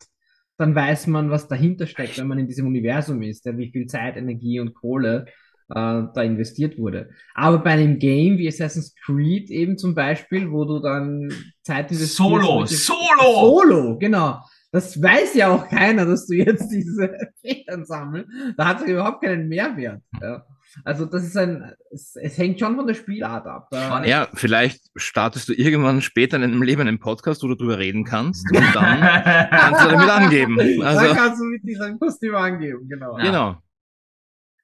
dann 0.57 0.75
weiß 0.75 1.09
man, 1.09 1.31
was 1.31 1.49
dahinter 1.49 1.87
steckt, 1.87 2.19
wenn 2.19 2.29
man 2.29 2.39
in 2.39 2.47
diesem 2.47 2.67
Universum 2.67 3.23
ist, 3.23 3.45
ja, 3.45 3.57
wie 3.57 3.71
viel 3.71 3.87
Zeit, 3.87 4.17
Energie 4.17 4.61
und 4.61 4.75
Kohle 4.75 5.27
äh, 5.71 6.03
da 6.15 6.23
investiert 6.23 6.79
wurde. 6.79 7.11
Aber 7.35 7.59
bei 7.59 7.71
einem 7.71 7.99
Game 7.99 8.39
wie 8.39 8.49
Assassin's 8.49 8.95
Creed 9.05 9.51
eben 9.51 9.79
zum 9.79 9.95
Beispiel, 9.95 10.51
wo 10.51 10.65
du 10.65 10.79
dann 10.79 11.33
Zeit 11.63 11.91
investierst. 11.91 12.17
Solo, 12.17 12.67
Solo! 12.67 13.63
Solo, 13.63 13.99
genau. 13.99 14.41
Das 14.71 15.01
weiß 15.01 15.35
ja 15.35 15.55
auch 15.55 15.69
keiner, 15.69 16.05
dass 16.05 16.27
du 16.27 16.35
jetzt 16.35 16.69
diese 16.69 17.13
Federn 17.41 17.85
sammelst. 17.85 18.29
Da 18.57 18.67
hat 18.67 18.81
es 18.81 18.89
überhaupt 18.89 19.23
keinen 19.23 19.49
Mehrwert. 19.49 20.03
Ja. 20.21 20.45
Also 20.83 21.07
das 21.07 21.25
ist 21.25 21.37
ein, 21.37 21.73
es, 21.91 22.17
es 22.17 22.37
hängt 22.37 22.59
schon 22.59 22.77
von 22.77 22.87
der 22.87 22.95
Spielart 22.95 23.47
ab. 23.47 23.69
Da. 23.71 24.05
Ja, 24.05 24.29
vielleicht 24.35 24.91
startest 24.97 25.49
du 25.49 25.53
irgendwann 25.53 26.01
später 26.01 26.37
in 26.37 26.43
deinem 26.43 26.63
Leben 26.63 26.83
einen 26.83 26.99
Podcast, 26.99 27.43
wo 27.43 27.49
du 27.49 27.55
drüber 27.55 27.79
reden 27.79 28.05
kannst 28.05 28.45
und 28.51 28.75
dann 28.75 29.01
kannst 29.51 29.85
du 29.85 29.89
damit 29.89 30.09
angeben. 30.09 30.83
Also, 30.83 31.15
kannst 31.15 31.41
du 31.41 31.45
mit 31.45 31.63
diesem 31.63 31.99
Kostüm 31.99 32.35
angeben, 32.35 32.89
genau. 32.89 33.19
Ja. 33.19 33.25
genau. 33.25 33.57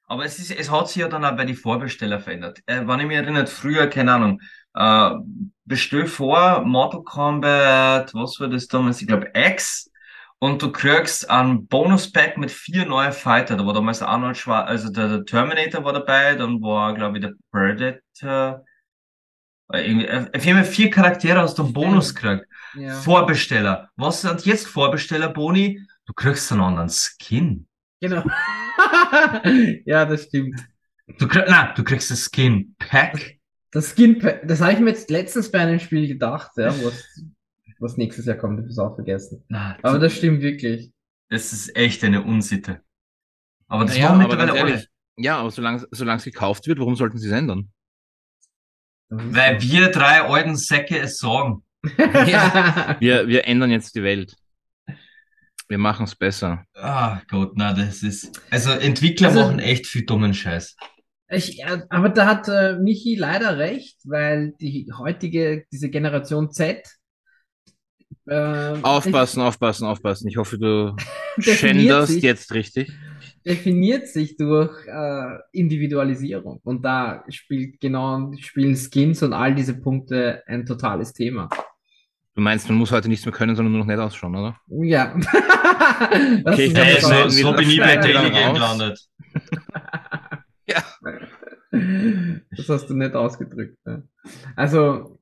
Aber 0.07 0.25
es 0.25 0.41
ist, 0.41 0.51
es 0.51 0.71
hat 0.71 0.89
sich 0.89 0.97
ja 0.97 1.09
dann 1.09 1.25
auch 1.25 1.37
bei 1.37 1.45
den 1.45 1.55
Vorbesteller 1.55 2.19
verändert. 2.19 2.59
Äh, 2.67 2.85
wenn 2.85 2.99
ich 2.99 3.07
mich 3.07 3.17
erinnere, 3.17 3.47
früher, 3.47 3.87
keine 3.87 4.13
Ahnung, 4.13 4.41
äh, 4.75 5.11
bestell 5.65 6.07
vor, 6.07 6.65
Mortal 6.65 7.05
Kombat, 7.05 8.13
was 8.15 8.41
war 8.41 8.49
das 8.49 8.67
damals? 8.67 9.01
Ich 9.01 9.07
glaube, 9.07 9.31
X. 9.35 9.90
Und 10.43 10.63
du 10.63 10.73
kriegst 10.73 11.29
ein 11.29 11.67
Bonus-Pack 11.67 12.39
mit 12.39 12.51
vier 12.51 12.87
neuen 12.87 13.13
Fighter. 13.13 13.57
Da 13.57 13.67
war 13.67 13.75
damals 13.75 14.01
Arnold 14.01 14.39
Schwar 14.39 14.65
also 14.67 14.91
der, 14.91 15.09
der 15.09 15.25
Terminator 15.27 15.85
war 15.85 15.93
dabei, 15.93 16.35
dann 16.35 16.63
war, 16.63 16.95
glaube 16.95 17.19
ich, 17.19 17.25
der 17.25 17.35
Predator. 17.53 18.65
Äh, 19.73 19.87
irgendwie- 19.87 20.11
Auf 20.11 20.45
jeden 20.45 20.57
Fall 20.59 20.65
vier 20.65 20.91
Charaktere 20.91 21.43
aus 21.43 21.55
dem 21.55 21.73
Bonus 21.75 22.15
gekriegt. 22.15 22.47
Ja. 22.75 22.95
Vorbesteller. 22.95 23.91
Was 23.97 24.23
sind 24.23 24.47
jetzt 24.47 24.67
Vorbesteller, 24.67 25.29
Boni? 25.29 25.81
Du 26.07 26.15
kriegst 26.15 26.51
einen 26.51 26.63
anderen 26.63 26.89
Skin. 26.89 27.67
Genau. 28.01 28.25
ja, 29.85 30.07
das 30.07 30.25
stimmt. 30.25 30.59
Du 31.19 31.29
kriegst, 31.29 31.49
nein, 31.51 31.69
du 31.77 31.85
kriegst 31.85 32.11
das 32.11 32.31
Skin 32.33 32.75
Pack. 32.79 33.37
Das 33.73 33.95
Skin, 33.95 34.19
das 34.45 34.61
habe 34.61 34.73
ich 34.73 34.79
mir 34.81 34.91
jetzt 34.91 35.11
letztens 35.11 35.51
bei 35.51 35.59
einem 35.61 35.79
Spiel 35.81 36.09
gedacht, 36.09 36.51
ja, 36.57 36.69
was, 36.83 37.05
was 37.81 37.97
nächstes 37.97 38.27
Jahr 38.27 38.37
kommt, 38.37 38.59
ich 38.59 38.63
habe 38.65 38.71
es 38.71 38.79
auch 38.79 38.95
vergessen. 38.95 39.43
Na, 39.49 39.77
Aber 39.83 39.99
das 39.99 40.15
stimmt 40.15 40.43
wirklich. 40.43 40.93
das 41.29 41.53
ist 41.53 41.75
echt 41.77 42.05
eine 42.05 42.23
Unsitte. 42.23 42.81
Aber 43.69 43.85
das 43.85 43.95
Naja, 43.97 44.09
ganz 44.11 44.19
mittlerweile 44.23 44.53
alle. 44.53 44.71
ehrlich, 44.73 44.89
ja, 45.17 45.39
aber 45.39 45.51
solange 45.51 45.87
solange 45.91 46.19
es 46.19 46.25
gekauft 46.25 46.67
wird, 46.67 46.79
warum 46.79 46.97
sollten 46.97 47.19
sie 47.19 47.27
es 47.29 47.33
ändern? 47.33 47.71
Weil 49.09 49.61
wir 49.61 49.91
drei 49.91 50.23
alten 50.23 50.57
Säcke 50.57 50.99
es 50.99 51.19
sagen. 51.19 51.65
Ja. 51.99 52.97
Wir, 53.01 53.27
wir 53.27 53.47
ändern 53.47 53.71
jetzt 53.71 53.95
die 53.97 54.03
Welt. 54.03 54.37
Wir 55.69 55.79
machen 55.79 56.05
es 56.05 56.15
besser. 56.15 56.65
Ah 56.75 57.23
Gott, 57.29 57.53
na, 57.55 57.73
das 57.73 58.03
ist. 58.03 58.39
Also 58.51 58.71
Entwickler 58.73 59.29
Also- 59.29 59.41
machen 59.41 59.59
echt 59.61 59.87
viel 59.87 60.05
dummen 60.05 60.35
Scheiß. 60.35 60.77
Ich, 61.33 61.63
äh, 61.63 61.83
aber 61.91 62.09
da 62.11 62.27
hat 62.27 62.49
äh, 62.49 62.77
Michi 62.81 63.15
leider 63.15 63.57
recht, 63.57 63.99
weil 64.05 64.53
die 64.61 64.91
heutige, 64.99 65.65
diese 65.73 65.89
Generation 65.89 66.51
Z 66.51 66.87
äh, 68.27 68.75
Aufpassen, 68.83 69.41
aufpassen, 69.43 69.87
aufpassen. 69.87 70.29
Ich 70.29 70.37
hoffe, 70.37 70.59
du 70.59 70.97
schänderst 71.41 72.13
sich. 72.13 72.23
jetzt 72.23 72.53
richtig. 72.55 72.93
definiert 73.47 74.09
sich 74.09 74.37
durch 74.37 74.71
äh, 74.87 75.39
Individualisierung. 75.53 76.61
Und 76.65 76.85
da 76.85 77.25
spielt 77.29 77.81
genau, 77.81 78.33
spielen 78.39 78.77
Skins 78.77 79.23
und 79.23 79.33
all 79.33 79.55
diese 79.55 79.81
Punkte 79.81 80.43
ein 80.47 80.67
totales 80.67 81.13
Thema. 81.13 81.49
Du 82.35 82.43
meinst, 82.43 82.69
man 82.69 82.79
muss 82.79 82.93
heute 82.93 83.09
nichts 83.09 83.27
mehr 83.27 83.35
können, 83.35 83.57
sondern 83.57 83.73
nur 83.73 83.81
noch 83.81 83.87
nett 83.87 83.99
ausschauen, 83.99 84.37
oder? 84.37 84.57
Ja. 84.69 85.15
Okay, 86.45 86.69
Ja, 86.69 86.83
Hey, 86.83 86.95
das 86.95 87.03
so, 87.03 87.29
so 87.29 87.53
bin 87.53 87.69
ich 87.69 87.79
bei 87.79 87.97
Daily 87.97 88.31
Game 88.31 88.55
gelandet. 88.55 88.99
Das 91.73 92.69
hast 92.69 92.91
du 92.91 92.95
nicht 92.95 93.15
ausgedrückt. 93.15 93.77
Ne? 93.87 94.03
Also, 94.57 95.20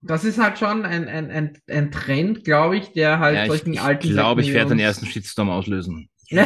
das 0.00 0.24
ist 0.24 0.38
halt 0.38 0.58
schon 0.58 0.84
ein, 0.84 1.08
ein, 1.08 1.30
ein, 1.30 1.58
ein 1.68 1.90
Trend, 1.90 2.44
glaube 2.44 2.76
ich, 2.76 2.92
der 2.92 3.18
halt 3.18 3.36
Ja, 3.36 3.42
ich 3.44 3.48
solchen 3.48 3.72
ich 3.74 3.80
alten 3.80 4.08
glaube, 4.08 4.40
ich 4.42 4.52
werde 4.52 4.70
den 4.70 4.78
ersten 4.78 5.06
Shitstorm 5.06 5.50
auslösen. 5.50 6.08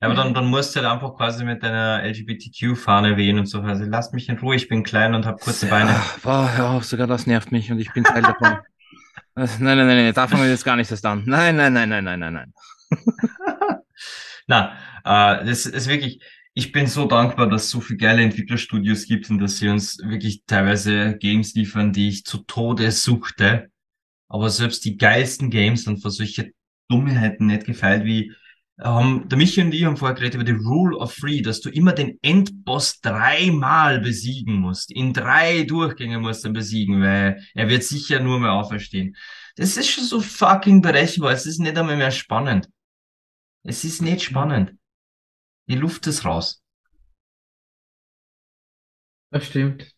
Ja, 0.00 0.06
aber 0.06 0.14
dann, 0.14 0.32
dann 0.32 0.46
musst 0.46 0.76
du 0.76 0.80
halt 0.80 0.88
einfach 0.88 1.16
quasi 1.16 1.44
mit 1.44 1.60
deiner 1.64 2.04
LGBTQ-Fahne 2.04 3.16
wehen 3.16 3.36
und 3.36 3.46
so. 3.46 3.62
Also 3.62 3.82
lasst 3.84 4.14
mich 4.14 4.28
in 4.28 4.38
Ruhe, 4.38 4.54
ich 4.54 4.68
bin 4.68 4.84
klein 4.84 5.12
und 5.12 5.26
habe 5.26 5.38
kurze 5.38 5.66
Beine. 5.66 5.90
Ach, 5.92 6.18
boah, 6.20 6.48
hör 6.56 6.70
auf, 6.70 6.84
sogar 6.84 7.08
das 7.08 7.26
nervt 7.26 7.50
mich 7.50 7.72
und 7.72 7.80
ich 7.80 7.92
bin 7.92 8.04
Teil 8.04 8.22
davon. 8.22 8.58
Nein, 9.34 9.48
nein, 9.58 9.76
nein, 9.76 9.86
nein, 9.88 10.14
da 10.14 10.28
fangen 10.28 10.44
wir 10.44 10.50
jetzt 10.50 10.64
gar 10.64 10.76
nicht 10.76 10.88
erst 10.88 11.04
an. 11.04 11.24
Nein, 11.26 11.56
nein, 11.56 11.72
nein, 11.72 11.88
nein, 11.88 12.04
nein, 12.04 12.20
nein, 12.20 12.32
nein. 12.32 12.52
Na, 14.46 14.72
äh, 15.04 15.44
das 15.44 15.66
ist 15.66 15.88
wirklich, 15.88 16.22
ich 16.58 16.72
bin 16.72 16.88
so 16.88 17.06
dankbar, 17.06 17.48
dass 17.48 17.66
es 17.66 17.70
so 17.70 17.80
viele 17.80 17.98
geile 17.98 18.22
Entwicklerstudios 18.22 19.06
gibt 19.06 19.30
und 19.30 19.38
dass 19.38 19.58
sie 19.58 19.68
uns 19.68 19.98
wirklich 19.98 20.42
teilweise 20.44 21.16
Games 21.16 21.54
liefern, 21.54 21.92
die 21.92 22.08
ich 22.08 22.24
zu 22.24 22.38
Tode 22.38 22.90
suchte. 22.90 23.70
Aber 24.26 24.50
selbst 24.50 24.84
die 24.84 24.96
geilsten 24.96 25.50
Games 25.50 25.84
dann 25.84 25.98
für 25.98 26.10
solche 26.10 26.50
Dummheiten 26.88 27.46
nicht 27.46 27.64
gefeilt, 27.64 28.04
wie 28.04 28.32
ähm, 28.82 29.28
der 29.28 29.38
Michi 29.38 29.60
und 29.60 29.72
ich 29.72 29.84
haben 29.84 29.96
vorher 29.96 30.16
geredet 30.16 30.34
über 30.34 30.42
die 30.42 30.50
Rule 30.50 30.96
of 30.96 31.14
Three, 31.14 31.42
dass 31.42 31.60
du 31.60 31.70
immer 31.70 31.92
den 31.92 32.18
Endboss 32.22 33.00
dreimal 33.02 34.00
besiegen 34.00 34.56
musst. 34.56 34.90
In 34.90 35.12
drei 35.12 35.62
Durchgängen 35.62 36.20
musst 36.22 36.42
du 36.42 36.48
ihn 36.48 36.54
besiegen, 36.54 37.00
weil 37.00 37.40
er 37.54 37.68
wird 37.68 37.84
sicher 37.84 38.18
nur 38.18 38.40
mehr 38.40 38.52
auferstehen. 38.52 39.14
Das 39.54 39.76
ist 39.76 39.90
schon 39.90 40.02
so 40.02 40.20
fucking 40.20 40.82
berechenbar. 40.82 41.30
Es 41.30 41.46
ist 41.46 41.60
nicht 41.60 41.78
einmal 41.78 41.96
mehr 41.96 42.10
spannend. 42.10 42.68
Es 43.62 43.84
ist 43.84 44.02
nicht 44.02 44.24
spannend. 44.24 44.72
Die 45.68 45.76
Luft 45.76 46.06
ist 46.06 46.24
raus. 46.24 46.62
Das 49.30 49.46
stimmt. 49.46 49.94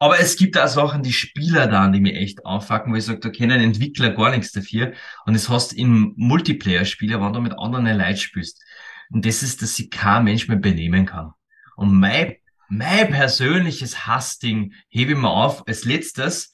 Aber 0.00 0.20
es 0.20 0.36
gibt 0.36 0.56
auch 0.56 0.68
Sachen, 0.68 1.02
die 1.02 1.12
Spieler 1.12 1.66
da, 1.66 1.88
die 1.88 2.00
mir 2.00 2.14
echt 2.14 2.44
auffucken, 2.44 2.92
wo 2.92 2.96
ich 2.96 3.04
sage, 3.04 3.18
da 3.18 3.30
kennen 3.30 3.60
Entwickler 3.60 4.10
gar 4.10 4.30
nichts 4.30 4.52
dafür. 4.52 4.92
Und 5.26 5.34
es 5.34 5.48
hast 5.48 5.72
im 5.72 6.14
Multiplayer-Spieler, 6.16 7.20
wenn 7.20 7.32
du 7.32 7.40
mit 7.40 7.58
anderen 7.58 7.86
Leuten 7.86 8.16
spielst. 8.16 8.62
Und 9.10 9.26
das 9.26 9.42
ist, 9.42 9.60
dass 9.60 9.74
sich 9.74 9.90
kein 9.90 10.24
Mensch 10.24 10.46
mehr 10.46 10.56
benehmen 10.58 11.06
kann. 11.06 11.32
Und 11.76 11.98
mein, 11.98 12.36
mein 12.68 13.10
persönliches 13.10 14.06
Hassding 14.06 14.72
hebe 14.88 15.12
ich 15.12 15.18
mir 15.18 15.30
auf 15.30 15.66
als 15.66 15.84
letztes. 15.84 16.52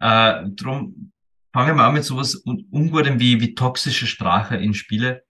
Äh, 0.00 0.44
drum 0.50 1.12
fangen 1.52 1.76
wir 1.76 1.84
an 1.84 1.94
mit 1.94 2.04
sowas 2.04 2.34
Un- 2.46 2.66
Ungutem 2.70 3.20
wie, 3.20 3.40
wie 3.40 3.54
toxische 3.54 4.06
Sprache 4.06 4.56
in 4.56 4.72
Spiele. 4.72 5.25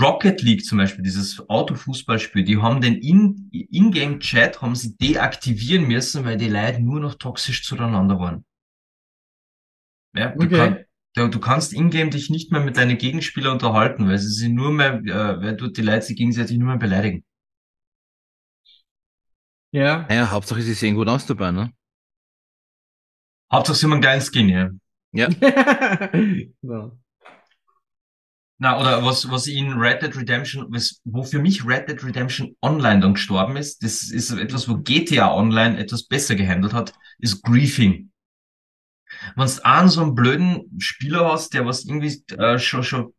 Rocket 0.00 0.42
League 0.42 0.64
zum 0.64 0.78
Beispiel, 0.78 1.02
dieses 1.04 1.48
Autofußballspiel, 1.48 2.44
die 2.44 2.58
haben 2.58 2.80
den 2.80 2.96
In- 2.96 3.50
In-Game-Chat 3.52 4.62
haben 4.62 4.74
sie 4.76 4.96
deaktivieren 4.96 5.86
müssen, 5.88 6.24
weil 6.24 6.36
die 6.36 6.48
Leute 6.48 6.80
nur 6.80 7.00
noch 7.00 7.14
toxisch 7.14 7.64
zueinander 7.64 8.18
waren. 8.20 8.44
Ja, 10.14 10.28
du, 10.28 10.46
Okay. 10.46 10.56
kann, 10.56 10.84
du, 11.14 11.28
du 11.28 11.40
kannst 11.40 11.72
in-game 11.72 12.10
dich 12.10 12.30
nicht 12.30 12.52
mehr 12.52 12.60
mit 12.60 12.76
deinen 12.76 12.96
Gegenspielern 12.98 13.52
unterhalten, 13.54 14.08
weil 14.08 14.18
sie 14.18 14.28
sich 14.28 14.48
nur 14.48 14.70
mehr, 14.72 14.94
äh, 15.04 15.40
weil 15.42 15.56
du 15.56 15.68
die 15.68 15.82
Leute 15.82 16.02
sich 16.02 16.16
gegenseitig 16.16 16.58
nur 16.58 16.68
mehr 16.68 16.78
beleidigen. 16.78 17.24
Ja. 19.72 20.06
Naja, 20.08 20.30
Hauptsache, 20.30 20.60
sie 20.62 20.74
sehen 20.74 20.94
gut 20.96 21.08
aus 21.08 21.24
dabei, 21.26 21.52
ne? 21.52 21.72
Hauptsache 23.52 23.76
sie 23.78 23.84
haben 23.86 23.92
einen 23.94 24.02
geilen 24.02 24.20
Skin, 24.22 24.48
ja. 25.12 25.28
so. 26.62 26.98
Na, 28.62 28.78
oder 28.78 29.02
was, 29.02 29.30
was 29.30 29.46
in 29.46 29.72
Red 29.72 30.02
Dead 30.02 30.14
Redemption, 30.14 30.66
was, 30.68 31.00
wo 31.04 31.22
für 31.22 31.38
mich 31.38 31.64
Red 31.64 31.88
Dead 31.88 32.04
Redemption 32.04 32.54
Online 32.60 33.00
dann 33.00 33.14
gestorben 33.14 33.56
ist, 33.56 33.82
das 33.82 34.10
ist 34.10 34.30
etwas, 34.32 34.68
wo 34.68 34.76
GTA 34.76 35.34
Online 35.34 35.78
etwas 35.78 36.06
besser 36.06 36.34
gehandelt 36.34 36.74
hat, 36.74 36.92
ist 37.20 37.42
Griefing. 37.42 38.12
Wenn 39.34 39.46
du 39.46 39.64
einen 39.64 39.88
so 39.88 40.02
einen 40.02 40.14
blöden 40.14 40.78
Spieler 40.78 41.32
hast, 41.32 41.54
der 41.54 41.64
was 41.64 41.86
irgendwie 41.86 42.22
äh, 42.36 42.58
schon, 42.58 42.82
schon 42.82 43.14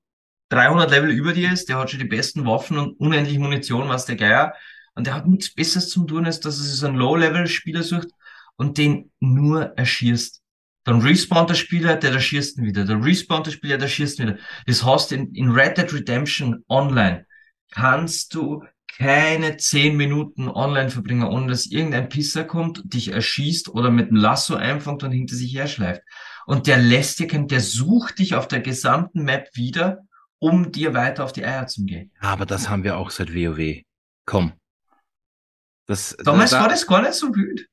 300 0.50 0.92
Level 0.92 1.10
über 1.10 1.34
dir 1.34 1.52
ist, 1.52 1.70
der 1.70 1.80
hat 1.80 1.90
schon 1.90 2.00
die 2.00 2.06
besten 2.06 2.46
Waffen 2.46 2.78
und 2.78 3.00
unendlich 3.00 3.40
Munition, 3.40 3.90
was 3.90 4.06
der 4.06 4.18
Geier, 4.18 4.54
und 4.94 5.08
der 5.08 5.16
hat 5.16 5.26
nichts 5.26 5.56
Besseres 5.56 5.90
zum 5.90 6.06
tun, 6.08 6.28
als 6.28 6.40
dass 6.40 6.60
er 6.60 6.66
sich 6.66 6.76
so 6.76 6.86
einen 6.86 6.98
Low-Level-Spieler 6.98 7.82
sucht 7.82 8.10
und 8.58 8.78
den 8.78 9.12
nur 9.20 9.76
erschießt. 9.76 10.41
Dann 10.84 11.02
respawnt 11.02 11.50
der 11.50 11.56
Spieler, 11.56 11.96
der 11.96 12.12
erschießt 12.14 12.58
ihn 12.58 12.66
wieder. 12.66 12.86
Dann 12.86 13.04
respawnt 13.04 13.46
der 13.48 13.52
Spieler, 13.52 13.78
der 13.78 13.86
erschießt 13.88 14.20
ihn 14.20 14.28
wieder. 14.30 14.40
Das 14.66 14.84
heißt, 14.84 15.12
in, 15.12 15.34
in 15.36 15.52
Red 15.52 15.78
Dead 15.78 15.94
Redemption 15.94 16.64
Online 16.68 17.26
kannst 17.72 18.34
du 18.34 18.64
keine 18.98 19.58
zehn 19.58 19.96
Minuten 19.96 20.50
online 20.50 20.90
verbringen, 20.90 21.24
ohne 21.24 21.48
dass 21.48 21.66
irgendein 21.68 22.10
Pisser 22.10 22.44
kommt, 22.44 22.82
dich 22.94 23.10
erschießt 23.14 23.70
oder 23.70 23.90
mit 23.90 24.08
einem 24.10 24.18
Lasso 24.18 24.56
einfängt 24.56 25.04
und 25.04 25.12
hinter 25.12 25.36
sich 25.36 25.54
herschleift. 25.56 26.02
Und 26.46 26.68
der 26.68 26.78
lässt 26.78 27.20
dir 27.20 27.28
kein, 27.28 27.48
der 27.48 27.62
sucht 27.62 28.20
dich 28.20 28.36
auf 28.36 28.48
der 28.48 28.60
gesamten 28.60 29.24
Map 29.24 29.50
wieder, 29.54 30.00
um 30.40 30.72
dir 30.72 30.94
weiter 30.94 31.24
auf 31.24 31.32
die 31.32 31.46
Eier 31.46 31.68
zu 31.68 31.86
gehen. 31.86 32.12
Aber 32.20 32.46
das 32.46 32.68
haben 32.68 32.84
wir 32.84 32.98
auch 32.98 33.12
seit 33.12 33.34
WoW. 33.34 33.84
Komm. 34.26 34.54
Das, 35.88 36.16
Damals 36.24 36.52
da- 36.52 36.62
war 36.62 36.70
das 36.70 36.86
gar 36.86 37.02
nicht 37.02 37.14
so 37.14 37.34
wild. 37.34 37.68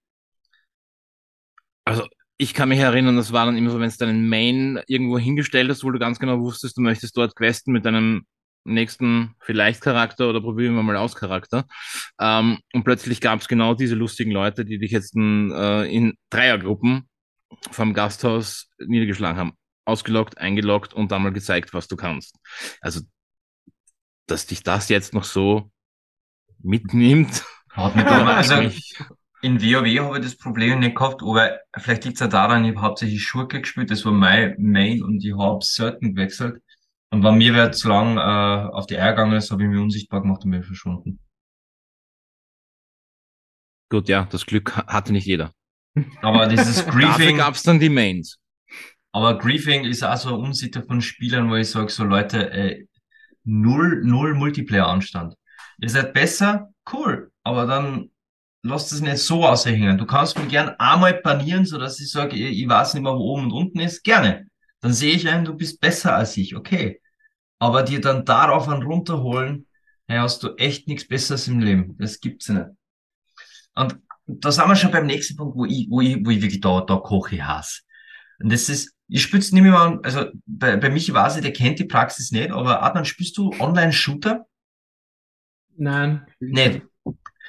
Also, 1.85 2.07
ich 2.39 2.55
kann 2.55 2.69
mich 2.69 2.79
erinnern, 2.79 3.17
das 3.17 3.33
war 3.33 3.47
dann 3.47 3.57
immer 3.57 3.71
so, 3.71 3.81
wenn 3.81 3.91
du 3.91 3.97
deinen 3.99 4.29
Main 4.29 4.81
irgendwo 4.87 5.19
hingestellt 5.19 5.69
hast, 5.71 5.83
wo 5.83 5.91
du 5.91 5.99
ganz 5.99 6.21
genau 6.21 6.39
wusstest, 6.39 6.77
du 6.77 6.81
möchtest 6.81 7.17
dort 7.17 7.35
questen 7.35 7.73
mit 7.73 7.85
deinem 7.85 8.27
nächsten 8.65 9.35
vielleicht 9.41 9.81
Charakter 9.81 10.29
oder 10.29 10.41
probieren 10.41 10.75
wir 10.77 10.83
mal 10.83 10.97
aus 10.97 11.17
Charakter. 11.17 11.67
Ähm, 12.21 12.59
und 12.73 12.85
plötzlich 12.85 13.21
gab 13.21 13.41
es 13.41 13.49
genau 13.49 13.75
diese 13.75 13.97
lustigen 13.97 14.31
Leute, 14.31 14.65
die 14.65 14.79
dich 14.79 14.93
jetzt 14.93 15.17
äh, 15.17 15.93
in 15.93 16.15
Dreiergruppen 16.31 17.09
vom 17.73 17.93
Gasthaus 17.93 18.69
niedergeschlagen 18.79 19.39
haben. 19.39 19.53
Ausgeloggt, 19.85 20.39
eingeloggt 20.39 20.95
und 20.95 21.11
dann 21.11 21.23
mal 21.23 21.33
gezeigt, 21.33 21.75
was 21.75 21.89
du 21.89 21.97
kannst. 21.97 22.37
Also, 22.81 23.01
dass 24.27 24.47
dich 24.47 24.63
das 24.63 24.91
jetzt 24.91 25.15
noch 25.15 25.25
so 25.25 25.71
mitnimmt. 26.59 27.45
Hat 27.71 27.97
mich 27.97 28.05
also 28.07 28.57
mich, 28.57 28.95
in 29.43 29.61
WoW 29.63 29.99
habe 30.05 30.19
ich 30.19 30.25
das 30.25 30.37
Problem 30.37 30.81
nicht 30.81 30.97
gehabt, 30.97 31.23
aber 31.23 31.59
vielleicht 31.79 32.05
liegt 32.05 32.17
es 32.21 32.23
auch 32.27 32.31
daran, 32.31 32.65
ich 32.65 32.71
habe 32.77 32.83
hauptsächlich 32.83 33.23
Schurke 33.23 33.61
gespielt, 33.61 33.91
das 33.91 34.05
war 34.05 34.13
mein 34.13 34.57
Main 34.59 35.03
und 35.03 35.25
ich 35.25 35.37
habe 35.37 35.65
selten 35.65 36.15
gewechselt. 36.15 36.63
Und 37.11 37.25
wenn 37.25 37.39
mir 37.39 37.55
wer 37.55 37.73
zu 37.73 37.89
lang 37.89 38.19
äh, 38.19 38.21
auf 38.73 38.87
die 38.87 38.99
Eier 38.99 39.13
gegangen 39.13 39.35
ist, 39.37 39.51
habe 39.51 39.63
ich 39.65 39.69
mich 39.71 39.81
unsichtbar 39.81 40.23
gemacht 40.23 40.45
und 40.45 40.51
bin 40.53 40.63
verschwunden. 40.63 41.21
gut, 43.91 44.09
ja, 44.09 44.25
das 44.31 44.47
Glück 44.47 44.77
ha- 44.77 44.87
hatte 44.87 45.13
nicht 45.13 45.27
jeder. 45.27 45.53
Aber 46.23 46.47
dieses 46.47 46.87
Dafür 47.01 47.33
Griefing, 47.33 47.37
gab 47.39 47.55
es 47.55 47.63
dann 47.63 47.81
die 47.81 47.89
Mains. 47.89 48.39
aber 49.13 49.39
Griefing 49.39 49.85
ist 49.85 50.03
auch 50.05 50.17
so 50.17 50.29
eine 50.31 50.39
Unsitte 50.39 50.83
von 50.83 51.01
Spielern, 51.01 51.51
wo 51.51 51.57
ich 51.57 51.71
sage, 51.71 51.89
so 51.91 52.05
Leute, 52.05 52.51
äh, 52.51 52.87
null, 53.45 54.03
null 54.05 54.35
Multiplayer-Anstand. 54.35 55.35
Ihr 55.81 55.91
seid 55.91 56.13
besser, 56.15 56.71
cool, 56.93 57.33
aber 57.45 57.67
dann 57.67 58.11
lasst 58.63 58.93
es 58.93 59.01
nicht 59.01 59.19
so 59.19 59.47
aushängen. 59.47 59.99
Du 59.99 60.07
kannst 60.07 60.39
mich 60.39 60.49
gern 60.49 60.71
einmal 60.79 61.15
banieren, 61.15 61.65
so 61.65 61.79
dass 61.79 62.01
ich 62.01 62.11
sage, 62.11 62.37
ich, 62.37 62.63
ich 62.63 62.69
weiß 62.69 62.95
nicht 62.95 63.03
mehr, 63.03 63.13
wo 63.13 63.33
oben 63.35 63.45
und 63.45 63.53
unten 63.53 63.81
ist, 63.81 64.03
gerne. 64.03 64.47
Dann 64.81 64.93
sehe 64.93 65.15
ich 65.15 65.29
ein, 65.29 65.45
du 65.45 65.55
bist 65.55 65.81
besser 65.81 66.15
als 66.15 66.37
ich, 66.37 66.57
okay. 66.57 67.01
Aber 67.59 67.83
dir 67.83 68.01
dann 68.01 68.25
darauf 68.25 68.69
einen 68.69 68.83
runterholen, 68.83 69.67
hey, 70.07 70.19
hast 70.19 70.43
du 70.43 70.55
echt 70.57 70.89
nichts 70.89 71.07
Besseres 71.07 71.49
im 71.49 71.61
Leben. 71.61 71.97
Das 71.99 72.21
gibt's 72.21 72.49
nicht. 72.49 72.67
Und 73.75 73.99
da 74.27 74.53
sind 74.53 74.69
wir 74.69 74.77
schon 74.77 74.91
beim 74.91 75.07
nächsten 75.07 75.37
Punkt, 75.37 75.57
wo 75.57 75.65
ich, 75.65 75.87
wo 75.91 76.01
ich, 76.01 76.25
wo 76.25 76.31
ich 76.31 76.43
wirklich 76.43 76.61
da, 76.61 76.81
da 76.83 76.97
koche 76.97 77.37
ich 77.37 77.43
Hass. 77.43 77.85
Und 78.41 78.53
das 78.53 78.69
ist, 78.69 78.95
ich 79.09 79.23
spür's 79.23 79.53
nicht 79.53 79.63
mehr 79.63 79.99
also 80.03 80.27
bei, 80.47 80.77
bei 80.77 80.91
Michi 80.91 81.13
weiß 81.13 81.37
ich, 81.37 81.43
der 81.43 81.53
kennt 81.53 81.79
die 81.79 81.85
Praxis 81.85 82.31
nicht, 82.31 82.51
aber 82.51 82.83
Adnan, 82.83 83.05
spielst 83.05 83.37
du 83.39 83.51
Online-Shooter? 83.59 84.47
Nein. 85.77 86.27
Nicht. 86.41 86.83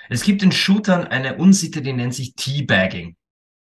Es 0.09 0.23
gibt 0.23 0.43
in 0.43 0.51
Shootern 0.51 1.07
eine 1.07 1.37
Unsitte, 1.37 1.81
die 1.81 1.93
nennt 1.93 2.13
sich 2.13 2.35
Teabagging. 2.35 3.15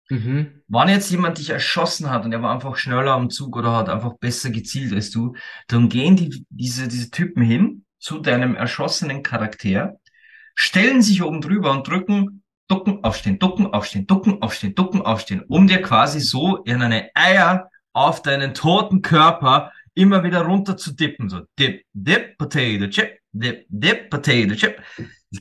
Mhm. 0.09 0.61
Wenn 0.67 0.89
jetzt 0.89 1.11
jemand 1.11 1.37
dich 1.37 1.49
erschossen 1.49 2.09
hat 2.09 2.23
und 2.23 2.31
er 2.31 2.41
war 2.41 2.53
einfach 2.53 2.77
schneller 2.77 3.11
am 3.11 3.29
Zug 3.29 3.57
oder 3.57 3.75
hat 3.75 3.89
einfach 3.89 4.13
besser 4.17 4.51
gezielt 4.51 4.93
als 4.93 5.11
du, 5.11 5.35
dann 5.67 5.89
gehen 5.89 6.15
die, 6.15 6.45
diese, 6.49 6.87
diese 6.87 7.11
Typen 7.11 7.43
hin 7.43 7.83
zu 7.99 8.19
deinem 8.19 8.55
erschossenen 8.55 9.23
Charakter, 9.23 9.99
stellen 10.55 11.01
sich 11.01 11.23
oben 11.23 11.41
drüber 11.41 11.71
und 11.71 11.87
drücken 11.87 12.43
ducken, 12.67 13.03
aufstehen, 13.03 13.39
ducken, 13.39 13.67
aufstehen, 13.73 14.07
ducken, 14.07 14.41
aufstehen, 14.41 14.75
ducken, 14.75 15.01
aufstehen, 15.01 15.43
um 15.47 15.67
dir 15.67 15.81
quasi 15.81 16.19
so 16.19 16.57
in 16.63 16.81
eine 16.81 17.09
Eier 17.15 17.69
auf 17.93 18.21
deinen 18.21 18.53
toten 18.53 19.01
Körper 19.01 19.71
immer 19.93 20.23
wieder 20.23 20.41
runter 20.41 20.77
zu 20.77 20.93
dippen. 20.93 21.29
So 21.29 21.41
dip, 21.57 21.83
dip, 21.93 22.37
potato 22.37 22.87
chip, 22.87 23.19
dip, 23.31 23.65
dip, 23.69 24.09
potato 24.09 24.55
chip. 24.55 24.81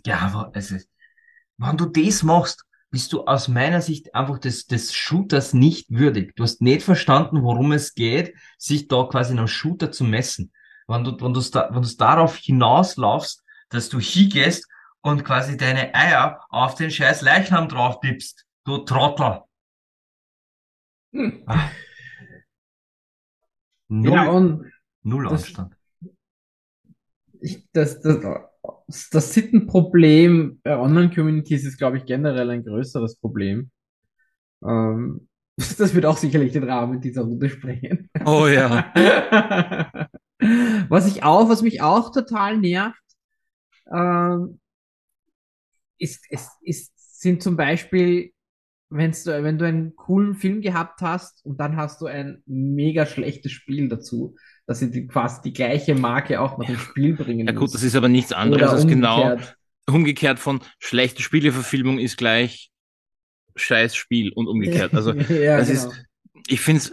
Ja, 0.04 0.50
ist, 0.54 0.88
wenn 1.58 1.76
du 1.76 1.86
das 1.86 2.22
machst, 2.22 2.64
bist 2.90 3.12
du 3.12 3.24
aus 3.24 3.48
meiner 3.48 3.80
Sicht 3.80 4.14
einfach 4.14 4.38
des, 4.38 4.66
des 4.66 4.94
Shooters 4.94 5.52
nicht 5.54 5.90
würdig. 5.90 6.34
Du 6.36 6.42
hast 6.44 6.62
nicht 6.62 6.82
verstanden, 6.82 7.42
worum 7.42 7.72
es 7.72 7.94
geht, 7.94 8.34
sich 8.58 8.88
da 8.88 9.04
quasi 9.04 9.32
in 9.32 9.38
einem 9.38 9.48
Shooter 9.48 9.90
zu 9.92 10.04
messen. 10.04 10.52
Wenn 10.86 11.04
du, 11.04 11.10
wenn 11.20 11.34
du, 11.34 11.40
wenn 11.40 11.82
du 11.82 11.96
darauf 11.96 12.36
hinauslaufst, 12.36 13.42
dass 13.70 13.88
du 13.88 13.98
hingehst 13.98 14.68
und 15.02 15.24
quasi 15.24 15.56
deine 15.56 15.94
Eier 15.94 16.40
auf 16.48 16.74
den 16.76 16.90
scheiß 16.90 17.22
Leichnam 17.22 17.68
drauf 17.68 18.00
tippst. 18.00 18.44
Du 18.64 18.78
Trottel. 18.78 19.42
Hm. 21.12 21.42
Ah. 21.46 21.70
Null, 23.88 24.12
Ja, 24.14 24.28
und 24.30 24.72
null 25.02 25.24
das- 25.28 25.44
Anstand. 25.44 25.76
ich, 27.40 27.68
das, 27.72 28.00
das, 28.00 28.24
das 29.10 29.34
Sittenproblem 29.34 30.60
bei 30.62 30.78
Online-Communities 30.78 31.64
ist, 31.64 31.78
glaube 31.78 31.98
ich, 31.98 32.06
generell 32.06 32.50
ein 32.50 32.64
größeres 32.64 33.16
Problem. 33.16 33.70
Ähm, 34.64 35.28
das 35.56 35.94
wird 35.94 36.06
auch 36.06 36.16
sicherlich 36.16 36.52
den 36.52 36.64
Rahmen 36.64 37.00
dieser 37.00 37.22
Runde 37.22 37.48
sprengen. 37.48 38.10
Oh 38.24 38.46
ja. 38.46 38.92
Was 40.88 41.06
ich 41.06 41.22
auch, 41.22 41.48
was 41.48 41.62
mich 41.62 41.80
auch 41.80 42.12
total 42.12 42.58
nervt, 42.58 43.00
ähm, 43.90 44.60
ist, 45.98 46.30
ist, 46.30 46.50
ist, 46.60 47.20
sind 47.20 47.42
zum 47.42 47.56
Beispiel, 47.56 48.32
wenn's 48.90 49.24
du, 49.24 49.42
wenn 49.42 49.58
du 49.58 49.66
einen 49.66 49.96
coolen 49.96 50.34
Film 50.34 50.60
gehabt 50.60 51.00
hast 51.00 51.44
und 51.46 51.58
dann 51.58 51.76
hast 51.76 52.02
du 52.02 52.06
ein 52.06 52.42
mega 52.44 53.06
schlechtes 53.06 53.52
Spiel 53.52 53.88
dazu, 53.88 54.36
dass 54.66 54.80
sie 54.80 54.90
die, 54.90 55.06
quasi 55.06 55.42
die 55.42 55.52
gleiche 55.52 55.94
Marke 55.94 56.40
auch 56.40 56.58
noch 56.58 56.68
ins 56.68 56.80
Spiel 56.80 57.14
bringen 57.14 57.46
Ja 57.46 57.52
gut, 57.52 57.62
muss. 57.62 57.72
das 57.72 57.82
ist 57.82 57.96
aber 57.96 58.08
nichts 58.08 58.32
anderes 58.32 58.70
als 58.70 58.86
genau 58.86 59.38
umgekehrt. 59.88 60.38
von 60.40 60.60
schlechte 60.78 61.22
Spieleverfilmung 61.22 61.98
ist 61.98 62.16
gleich 62.16 62.70
scheiß 63.54 63.94
Spiel 63.94 64.32
und 64.32 64.48
umgekehrt. 64.48 64.94
Also 64.94 65.12
ja, 65.14 65.58
das 65.58 65.68
genau. 65.68 65.88
ist, 65.88 66.06
ich 66.48 66.60
finde 66.60 66.82
es 66.82 66.92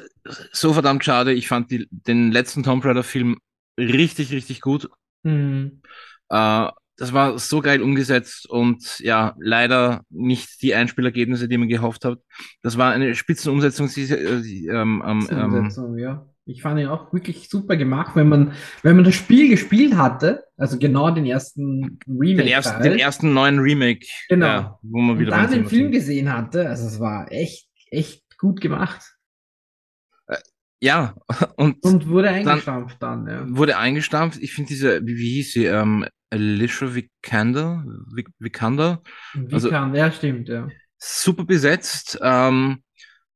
so 0.51 0.73
verdammt 0.73 1.03
schade. 1.03 1.33
Ich 1.33 1.47
fand 1.47 1.71
die, 1.71 1.87
den 1.89 2.31
letzten 2.31 2.63
Tomb 2.63 2.85
Raider 2.85 3.03
Film 3.03 3.39
richtig, 3.77 4.31
richtig 4.31 4.61
gut. 4.61 4.89
Mhm. 5.23 5.81
Äh, 6.29 6.67
das 6.97 7.11
war 7.11 7.39
so 7.39 7.61
geil 7.61 7.81
umgesetzt 7.81 8.47
und 8.47 8.99
ja, 8.99 9.35
leider 9.39 10.03
nicht 10.09 10.61
die 10.61 10.75
Einspielergebnisse, 10.75 11.47
die 11.47 11.57
man 11.57 11.67
gehofft 11.67 12.05
hat. 12.05 12.19
Das 12.61 12.77
war 12.77 12.93
eine 12.93 13.15
Spitzenumsetzung. 13.15 13.87
Sie, 13.87 14.03
äh, 14.03 14.69
ähm, 14.69 15.03
ähm, 15.05 15.27
ähm, 15.31 15.53
Umsetzung, 15.53 15.97
ja. 15.97 16.25
Ich 16.45 16.61
fand 16.61 16.77
ihn 16.79 16.87
auch 16.87 17.13
wirklich 17.13 17.47
super 17.49 17.77
gemacht, 17.77 18.15
wenn 18.15 18.27
man, 18.27 18.53
wenn 18.81 18.95
man 18.97 19.05
das 19.05 19.15
Spiel 19.15 19.47
gespielt 19.49 19.95
hatte, 19.95 20.43
also 20.57 20.77
genau 20.77 21.09
den 21.11 21.25
ersten 21.25 21.99
Remake. 22.07 22.43
den, 22.43 22.47
ersten, 22.51 22.83
den 22.83 22.99
ersten 22.99 23.33
neuen 23.33 23.59
Remake, 23.59 24.05
Genau. 24.27 24.45
ja, 24.45 24.79
wo 24.81 24.99
man 24.99 25.11
und 25.15 25.19
wieder 25.19 25.31
dann 25.31 25.43
beim 25.45 25.51
den 25.51 25.65
Film 25.67 25.91
gesehen 25.91 26.31
hatte, 26.33 26.67
also 26.67 26.85
es 26.85 26.99
war 26.99 27.31
echt, 27.31 27.69
echt 27.91 28.23
gut 28.37 28.59
gemacht. 28.59 29.01
Ja, 30.81 31.15
und 31.55 31.81
Und 31.81 32.07
wurde 32.09 32.29
eingestampft 32.29 33.01
dann, 33.01 33.25
ja. 33.27 33.45
wurde 33.47 33.77
eingestampft. 33.77 34.41
Ich 34.41 34.51
finde 34.53 34.67
diese, 34.67 35.01
wie, 35.05 35.15
wie 35.15 35.29
hieß 35.35 35.53
sie, 35.53 35.65
ähm, 35.65 36.05
Alicia 36.29 36.93
Vikander, 36.93 37.85
Vik- 38.13 38.33
Vikander, 38.39 39.01
Wie 39.33 39.53
also- 39.53 39.71
ja, 39.71 40.11
stimmt, 40.11 40.49
ja. 40.49 40.67
super 40.97 41.45
besetzt. 41.45 42.19
Ähm, 42.21 42.83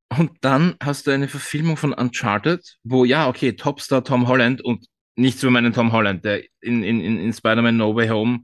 und 0.10 0.32
dann 0.42 0.76
hast 0.82 1.08
du 1.08 1.12
eine 1.12 1.28
Verfilmung 1.28 1.78
von 1.78 1.94
Uncharted, 1.94 2.78
wo 2.84 3.06
ja, 3.06 3.28
okay, 3.28 3.54
Topstar 3.54 4.04
Tom 4.04 4.28
Holland 4.28 4.64
und 4.64 4.86
nichts 5.16 5.44
über 5.44 5.52
meinen 5.52 5.74
Tom 5.74 5.92
Holland, 5.92 6.24
der 6.24 6.44
in, 6.62 6.84
in, 6.84 7.02
in, 7.02 7.34
Spider-Man 7.34 7.78
No 7.78 7.96
Way 7.96 8.10
Home, 8.10 8.40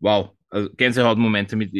wow, 0.00 0.30
also 0.48 0.70
Gänsehautmomente 0.76 1.56
mit, 1.56 1.72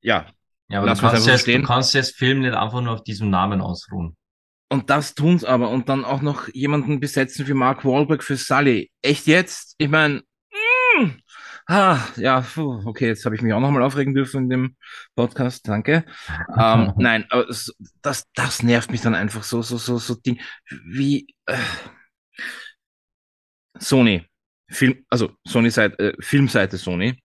ja. 0.00 0.26
Ja, 0.68 0.80
aber 0.80 0.94
du 0.94 1.00
kannst, 1.00 1.26
jetzt, 1.26 1.46
du 1.46 1.62
kannst 1.62 1.94
jetzt 1.94 2.16
Film 2.16 2.40
nicht 2.40 2.54
einfach 2.54 2.80
nur 2.80 2.94
auf 2.94 3.04
diesem 3.04 3.28
Namen 3.28 3.60
ausruhen. 3.60 4.16
Und 4.70 4.88
das 4.90 5.14
tun's 5.14 5.44
aber. 5.44 5.68
Und 5.68 5.88
dann 5.88 6.04
auch 6.04 6.22
noch 6.22 6.48
jemanden 6.48 7.00
besetzen 7.00 7.44
für 7.44 7.54
Mark 7.54 7.84
Wahlberg, 7.84 8.24
für 8.24 8.36
Sully. 8.36 8.90
Echt 9.02 9.26
jetzt? 9.26 9.74
Ich 9.78 9.88
meine, 9.88 10.22
ah, 11.66 11.98
ja, 12.16 12.40
puh, 12.40 12.82
okay, 12.84 13.08
jetzt 13.08 13.24
habe 13.24 13.34
ich 13.34 13.42
mich 13.42 13.52
auch 13.52 13.60
nochmal 13.60 13.82
aufregen 13.82 14.14
dürfen 14.14 14.44
in 14.44 14.50
dem 14.50 14.76
Podcast, 15.14 15.66
danke. 15.68 16.04
ähm, 16.58 16.92
nein, 16.96 17.26
aber 17.30 17.46
das, 18.02 18.24
das 18.34 18.62
nervt 18.62 18.90
mich 18.90 19.00
dann 19.00 19.14
einfach 19.14 19.42
so, 19.44 19.62
so, 19.62 19.76
so, 19.76 19.98
so 19.98 20.14
Ding, 20.14 20.40
wie 20.86 21.26
äh, 21.46 21.56
Sony, 23.78 24.26
Film, 24.68 25.04
also 25.10 25.32
Sony 25.46 25.70
Seite, 25.70 25.98
äh, 25.98 26.16
Filmseite 26.20 26.78
Sony. 26.78 27.20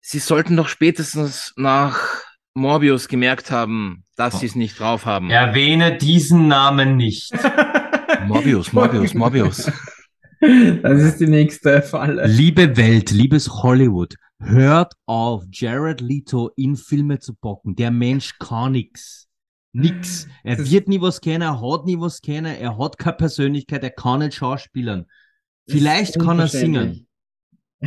Sie 0.00 0.18
sollten 0.18 0.56
doch 0.56 0.68
spätestens 0.68 1.52
nach 1.56 2.24
Morbius 2.54 3.08
gemerkt 3.08 3.50
haben, 3.50 4.04
dass 4.16 4.40
sie 4.40 4.46
es 4.46 4.54
nicht 4.56 4.78
drauf 4.80 5.06
haben. 5.06 5.30
Erwähne 5.30 5.96
diesen 5.96 6.48
Namen 6.48 6.96
nicht. 6.96 7.32
Morbius, 8.26 8.72
Morbius, 8.72 9.14
Morbius. 9.14 9.70
Das 10.40 11.02
ist 11.02 11.20
die 11.20 11.26
nächste 11.26 11.82
Falle. 11.82 12.26
Liebe 12.26 12.76
Welt, 12.76 13.10
liebes 13.10 13.62
Hollywood, 13.62 14.14
hört 14.40 14.94
auf, 15.06 15.44
Jared 15.52 16.00
Leto 16.00 16.50
in 16.56 16.76
Filme 16.76 17.18
zu 17.18 17.34
bocken. 17.34 17.76
Der 17.76 17.90
Mensch 17.90 18.38
kann 18.38 18.72
nix. 18.72 19.28
Nix. 19.72 20.26
Er 20.42 20.56
Das- 20.56 20.70
wird 20.70 20.88
nie 20.88 21.00
was 21.00 21.20
kennen, 21.20 21.42
er 21.42 21.60
hat 21.60 21.84
nie 21.84 21.98
was 22.00 22.22
kennen, 22.22 22.56
er 22.56 22.78
hat 22.78 22.98
keine 22.98 23.16
Persönlichkeit, 23.16 23.82
er 23.84 23.90
kann 23.90 24.20
nicht 24.20 24.34
schauspielern. 24.34 25.06
Vielleicht 25.68 26.18
kann 26.18 26.38
er 26.38 26.48
singen. 26.48 27.06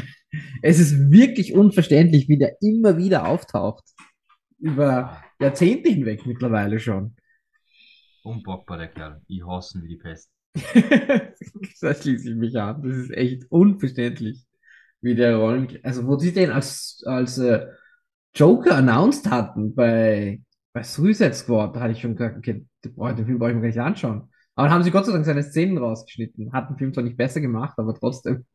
Es 0.63 0.79
ist 0.79 1.11
wirklich 1.11 1.53
unverständlich, 1.53 2.27
wie 2.27 2.39
der 2.39 2.57
immer 2.61 2.97
wieder 2.97 3.27
auftaucht. 3.27 3.83
Über 4.57 5.21
Jahrzehnte 5.39 5.89
hinweg 5.89 6.25
mittlerweile 6.25 6.79
schon. 6.79 7.15
Unbockbar, 8.23 8.79
der 8.79 8.87
Kerl. 8.87 9.21
Ich 9.27 9.45
hasse 9.45 9.77
ihn 9.77 9.83
wie 9.83 9.89
die 9.89 9.97
Pest. 9.97 10.31
da 11.81 11.93
schließe 11.93 12.29
ich 12.29 12.35
mich 12.35 12.59
an. 12.59 12.81
Das 12.83 12.95
ist 12.95 13.11
echt 13.11 13.45
unverständlich, 13.49 14.45
wie 15.01 15.15
der 15.15 15.37
Rollen. 15.37 15.67
Also, 15.83 16.05
wo 16.07 16.17
sie 16.17 16.33
den 16.33 16.51
als, 16.51 17.03
als 17.05 17.37
äh, 17.37 17.67
Joker 18.35 18.77
announced 18.77 19.29
hatten 19.29 19.73
bei, 19.75 20.41
bei 20.73 20.83
Suicide 20.83 21.33
Squad, 21.33 21.75
da 21.75 21.81
hatte 21.81 21.93
ich 21.93 22.01
schon 22.01 22.15
gesagt, 22.15 22.37
okay, 22.37 22.65
den 22.83 23.25
Film 23.25 23.39
brauche 23.39 23.51
ich 23.51 23.55
mir 23.55 23.61
gar 23.61 23.67
nicht 23.67 23.79
anschauen. 23.79 24.29
Aber 24.55 24.67
dann 24.67 24.75
haben 24.75 24.83
sie 24.83 24.91
Gott 24.91 25.05
sei 25.05 25.13
Dank 25.13 25.25
seine 25.25 25.43
Szenen 25.43 25.77
rausgeschnitten. 25.77 26.53
Hat 26.53 26.69
den 26.69 26.77
Film 26.77 26.93
zwar 26.93 27.03
nicht 27.03 27.17
besser 27.17 27.41
gemacht, 27.41 27.73
aber 27.77 27.93
trotzdem. 27.95 28.45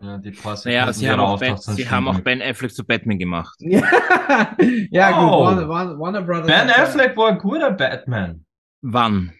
Ja, 0.00 0.18
die 0.18 0.32
paar 0.32 0.58
Naja, 0.64 0.92
Sekunden, 0.92 0.92
sie 0.92 1.04
die 1.04 1.10
haben 1.10 1.20
auch, 1.20 1.38
ben, 1.38 1.56
sie 1.56 1.88
haben 1.88 2.08
auch 2.08 2.16
gut. 2.16 2.24
Ben 2.24 2.42
Affleck 2.42 2.72
zu 2.72 2.84
Batman 2.84 3.18
gemacht. 3.18 3.56
Ja, 3.60 3.80
ja 4.90 5.10
gut, 5.12 5.30
Wow. 5.30 5.46
Warner, 5.46 5.68
Warner, 5.68 5.98
Warner 5.98 6.22
Brothers. 6.22 6.46
Ben 6.46 6.68
Affleck 6.70 7.16
war 7.16 7.30
ein 7.30 7.38
guter 7.38 7.70
Batman. 7.70 8.44
Wann? 8.82 9.32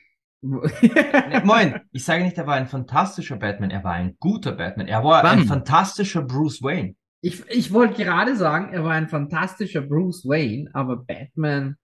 Nee, 0.42 1.40
Moin, 1.44 1.80
ich 1.92 2.04
sage 2.04 2.24
nicht, 2.24 2.38
er 2.38 2.46
war 2.46 2.54
ein 2.56 2.66
fantastischer 2.66 3.36
Batman, 3.36 3.70
er 3.70 3.82
war 3.84 3.94
ein 3.94 4.16
guter 4.20 4.52
Batman. 4.52 4.88
Er 4.88 5.02
war 5.02 5.22
Wann? 5.24 5.40
ein 5.40 5.46
fantastischer 5.46 6.22
Bruce 6.22 6.62
Wayne. 6.62 6.94
Ich, 7.22 7.44
ich 7.48 7.72
wollte 7.72 8.04
gerade 8.04 8.36
sagen, 8.36 8.72
er 8.72 8.84
war 8.84 8.92
ein 8.92 9.08
fantastischer 9.08 9.80
Bruce 9.80 10.24
Wayne, 10.24 10.70
aber 10.74 10.98
Batman. 10.98 11.76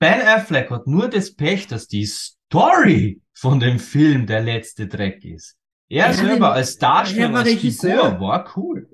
Ben 0.00 0.20
Affleck 0.22 0.70
hat 0.70 0.86
nur 0.86 1.08
das 1.08 1.34
Pech, 1.34 1.66
dass 1.66 1.86
die 1.86 2.06
Story 2.06 3.20
von 3.34 3.60
dem 3.60 3.78
Film 3.78 4.26
der 4.26 4.40
letzte 4.40 4.88
Dreck 4.88 5.24
ist. 5.24 5.56
Er 5.88 6.06
Ja, 6.08 6.12
selber 6.12 6.52
als 6.52 6.78
Darsteller, 6.78 7.26
er 7.26 7.32
war 7.32 7.40
als 7.40 7.50
Regisseur. 7.50 8.10
Figur 8.12 8.20
war 8.20 8.56
cool. 8.56 8.88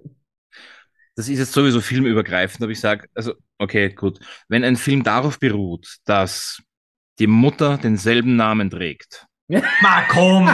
Das 1.14 1.28
ist 1.28 1.38
jetzt 1.38 1.52
sowieso 1.52 1.80
filmübergreifend, 1.80 2.62
aber 2.62 2.72
ich 2.72 2.80
sage, 2.80 3.08
also, 3.14 3.32
okay, 3.58 3.88
gut. 3.88 4.18
Wenn 4.48 4.64
ein 4.64 4.76
Film 4.76 5.02
darauf 5.02 5.38
beruht, 5.38 5.96
dass 6.04 6.60
die 7.18 7.26
Mutter 7.26 7.78
denselben 7.78 8.36
Namen 8.36 8.70
trägt, 8.70 9.26
Ma 9.48 10.02
komm, 10.08 10.48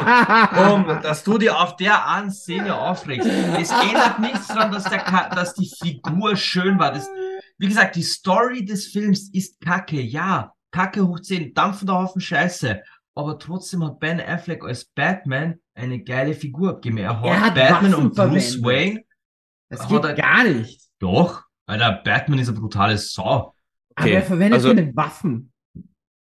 komm, 0.54 1.00
dass 1.02 1.24
du 1.24 1.38
dir 1.38 1.58
auf 1.58 1.76
der 1.76 2.06
einen 2.08 2.30
Szene 2.30 2.74
aufregst. 2.76 3.26
Es 3.26 3.70
ändert 3.70 4.18
nichts 4.20 4.48
daran, 4.48 4.70
dass, 4.70 4.84
der, 4.84 5.30
dass 5.34 5.54
die 5.54 5.70
Figur 5.82 6.36
schön 6.36 6.78
war. 6.78 6.92
Das, 6.92 7.08
wie 7.58 7.68
gesagt, 7.68 7.96
die 7.96 8.02
Story 8.02 8.64
des 8.66 8.88
Films 8.88 9.30
ist 9.32 9.60
kacke, 9.62 10.00
ja. 10.00 10.52
Kacke 10.72 11.06
hoch 11.06 11.20
10, 11.20 11.54
dampfender 11.54 11.94
Haufen 11.94 12.20
Scheiße. 12.20 12.82
Aber 13.14 13.38
trotzdem 13.38 13.82
hat 13.84 13.98
Ben 13.98 14.20
Affleck 14.20 14.62
als 14.64 14.84
Batman 14.86 15.58
eine 15.74 16.02
geile 16.02 16.34
Figur 16.34 16.70
abgegeben. 16.70 16.98
Er 16.98 17.18
hat, 17.20 17.26
Er 17.26 17.40
hat 17.40 17.54
Batman 17.54 17.92
Waffen 17.92 17.94
und 17.94 18.14
Bruce 18.14 18.54
verwendet. 18.56 18.64
Wayne. 18.64 19.04
Das 19.70 19.88
geht 19.88 20.04
er- 20.04 20.14
gar 20.14 20.44
nicht. 20.44 20.80
Doch, 20.98 21.42
Alter, 21.66 21.92
Batman 22.04 22.38
ist 22.40 22.48
eine 22.48 22.58
brutale 22.58 22.98
Sau. 22.98 23.54
Aber 23.94 24.06
Okay, 24.06 24.12
er 24.14 24.22
verwendet 24.22 24.54
also- 24.54 24.74
keine 24.74 24.94
Waffen. 24.96 25.51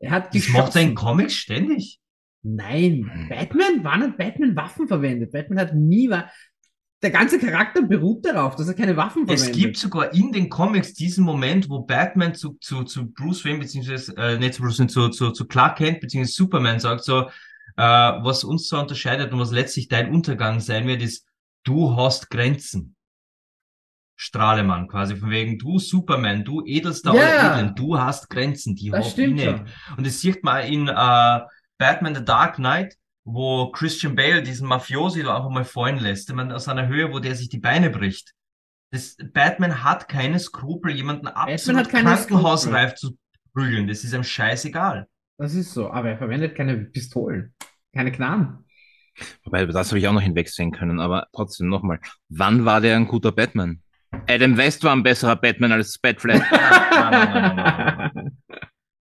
Er 0.04 0.12
hat 0.12 0.36
Das 0.36 0.50
macht 0.50 0.76
er 0.76 0.82
in 0.82 0.90
geschossen. 0.90 0.96
Comics 0.96 1.34
ständig. 1.34 2.00
Nein, 2.42 3.28
Batman, 3.30 3.84
wann 3.84 4.04
hat 4.04 4.18
Batman 4.18 4.56
Waffen 4.56 4.88
verwendet? 4.88 5.32
Batman 5.32 5.60
hat 5.60 5.74
nie 5.74 6.10
wa 6.10 6.30
Der 7.02 7.12
ganze 7.12 7.40
Charakter 7.40 7.82
beruht 7.84 8.26
darauf, 8.26 8.58
dass 8.58 8.68
er 8.68 8.74
keine 8.74 8.98
Waffen 8.98 9.26
verwendet. 9.26 9.50
Es 9.50 9.58
gibt 9.58 9.78
sogar 9.78 10.14
in 10.14 10.34
den 10.34 10.50
Comics 10.50 10.94
diesen 10.94 11.24
Moment, 11.24 11.70
wo 11.70 11.84
Batman 11.84 12.36
zu, 12.36 12.58
zu, 12.60 12.84
zu 12.84 13.12
Bruce 13.14 13.46
Wayne, 13.46 13.60
beziehungsweise, 13.60 14.16
äh, 14.18 14.38
nicht 14.38 14.56
zu 14.56 14.62
Bruce 14.62 14.80
Wayne, 14.80 14.90
zu, 14.90 15.08
zu, 15.08 15.32
zu 15.32 15.46
Clark 15.46 15.78
Kent, 15.78 16.02
beziehungsweise 16.02 16.36
Superman 16.36 16.80
sagt 16.82 17.06
so, 17.06 17.30
äh, 17.78 17.82
was 17.82 18.44
uns 18.44 18.68
so 18.68 18.78
unterscheidet 18.78 19.32
und 19.32 19.40
was 19.40 19.52
letztlich 19.52 19.88
dein 19.88 20.12
Untergang 20.12 20.60
sein 20.60 20.86
wird, 20.86 21.02
ist, 21.02 21.26
du 21.64 21.96
hast 21.96 22.30
Grenzen. 22.30 22.96
Strahlemann, 24.16 24.88
quasi 24.88 25.16
von 25.16 25.30
wegen, 25.30 25.58
du 25.58 25.80
Superman, 25.80 26.44
du 26.46 26.64
edelster 26.66 27.14
Ja. 27.14 27.22
aller 27.22 27.56
Edlen, 27.60 27.76
du 27.76 27.98
hast 28.00 28.30
Grenzen, 28.30 28.76
die 28.76 28.90
das 28.90 29.12
hab 29.12 29.18
ich 29.18 29.32
nicht. 29.34 29.44
schon. 29.44 29.66
Und 29.98 30.06
das 30.08 30.20
sieht 30.22 30.44
man 30.44 30.64
in 30.66 30.88
äh, 30.88 31.40
Batman 31.78 32.16
The 32.16 32.24
Dark 32.24 32.56
Knight, 32.56 32.96
wo 33.26 33.72
Christian 33.72 34.16
Bale 34.16 34.44
diesen 34.44 34.68
Mafiosi 34.68 35.24
da 35.24 35.36
einfach 35.38 35.50
mal 35.50 35.66
fallen 35.66 36.00
lässt. 36.00 36.30
Ich 36.30 36.36
meine, 36.36 36.56
aus 36.56 36.68
einer 36.68 36.88
Höhe, 36.88 37.12
wo 37.12 37.20
der 37.20 37.36
sich 37.36 37.50
die 37.50 37.60
Beine 37.60 37.90
bricht. 37.90 38.34
Das, 38.92 39.16
Batman 39.34 39.84
hat 39.84 40.08
keine 40.08 40.40
Skrupel, 40.40 40.92
jemanden 40.94 41.28
absolut 41.28 41.82
hat 41.86 41.90
keine 41.90 42.10
krankenhausreif 42.10 42.96
zu 42.96 43.18
prügeln. 43.54 43.88
Das 43.88 44.04
ist 44.04 44.14
ihm 44.14 44.24
scheißegal. 44.24 45.08
Das 45.38 45.54
ist 45.56 45.74
so. 45.74 45.90
Aber 45.92 46.10
er 46.10 46.18
verwendet 46.18 46.56
keine 46.56 46.78
Pistolen. 46.78 47.54
Keine 47.94 48.12
Knarren. 48.12 48.66
Wobei, 49.44 49.66
das 49.66 49.90
habe 49.90 50.00
ich 50.00 50.08
auch 50.08 50.14
noch 50.14 50.22
hinwegsehen 50.22 50.72
können, 50.72 51.00
aber 51.00 51.28
trotzdem 51.34 51.70
nochmal. 51.70 52.00
Wann 52.30 52.66
war 52.66 52.82
der 52.82 52.96
ein 52.96 53.08
guter 53.08 53.32
Batman? 53.32 53.83
Adam 54.28 54.58
West 54.58 54.84
war 54.84 54.96
ein 54.96 55.04
besserer 55.04 55.36
Batman 55.36 55.72
als 55.72 55.98
Batfleck. 55.98 56.42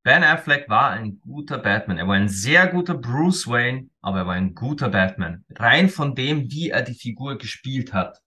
Ben 0.03 0.23
Affleck 0.23 0.69
war 0.69 0.91
ein 0.91 1.19
guter 1.19 1.57
Batman. 1.57 1.97
Er 1.97 2.07
war 2.07 2.15
ein 2.15 2.29
sehr 2.29 2.67
guter 2.67 2.93
Bruce 2.93 3.45
Wayne, 3.45 3.89
aber 4.01 4.19
er 4.19 4.27
war 4.27 4.35
ein 4.35 4.55
guter 4.55 4.87
Batman. 4.87 5.43
Rein 5.49 5.89
von 5.89 6.15
dem, 6.15 6.49
wie 6.49 6.69
er 6.69 6.81
die 6.81 6.93
Figur 6.93 7.37
gespielt 7.37 7.93
hat. 7.93 8.21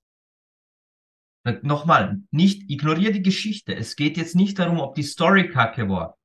Nochmal, 1.62 2.18
nicht 2.30 2.70
ignoriere 2.70 3.12
die 3.12 3.22
Geschichte. 3.22 3.74
Es 3.74 3.96
geht 3.96 4.18
jetzt 4.18 4.36
nicht 4.36 4.58
darum, 4.58 4.78
ob 4.78 4.94
die 4.94 5.02
Story 5.02 5.48
kacke 5.48 5.88
war. 5.88 6.18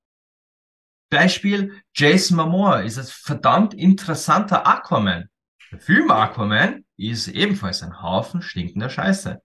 Beispiel 1.09 1.81
Jason 1.93 2.35
Momoa 2.35 2.81
ist 2.81 2.97
ein 2.97 3.05
verdammt 3.05 3.73
interessanter 3.73 4.67
Aquaman. 4.67 5.29
Der 5.71 5.79
Film 5.79 6.11
Aquaman 6.11 6.83
ist 6.97 7.29
ebenfalls 7.29 7.81
ein 7.81 8.01
Haufen 8.01 8.41
stinkender 8.41 8.89
Scheiße. 8.89 9.41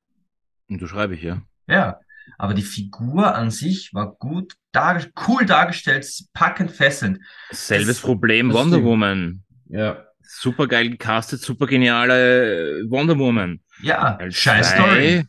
Und 0.71 0.81
du 0.81 0.87
schreibe 0.87 1.15
ich 1.15 1.23
ja. 1.23 1.43
Ja, 1.67 2.01
aber 2.39 2.55
die 2.55 2.63
Figur 2.63 3.35
an 3.35 3.51
sich 3.51 3.93
war 3.93 4.15
gut 4.15 4.55
dargestellt, 4.73 5.15
cool 5.29 5.45
dargestellt, 5.45 6.07
packend 6.33 6.71
fesselnd. 6.71 7.19
Selbes 7.51 7.89
Das- 7.89 8.01
Problem 8.01 8.49
das 8.49 8.57
Wonder 8.59 8.77
stimmt. 8.77 8.89
Woman. 8.89 9.45
ja. 9.69 10.05
Super 10.33 10.69
geil 10.69 10.91
gecastet, 10.91 11.41
super 11.43 11.67
geniale 11.67 12.85
Wonder 12.89 13.19
Woman. 13.19 13.61
Ja, 13.83 14.13
Teil 14.13 14.31
scheiß 14.31 14.71
zwei, 14.71 14.77
Story. 14.77 15.27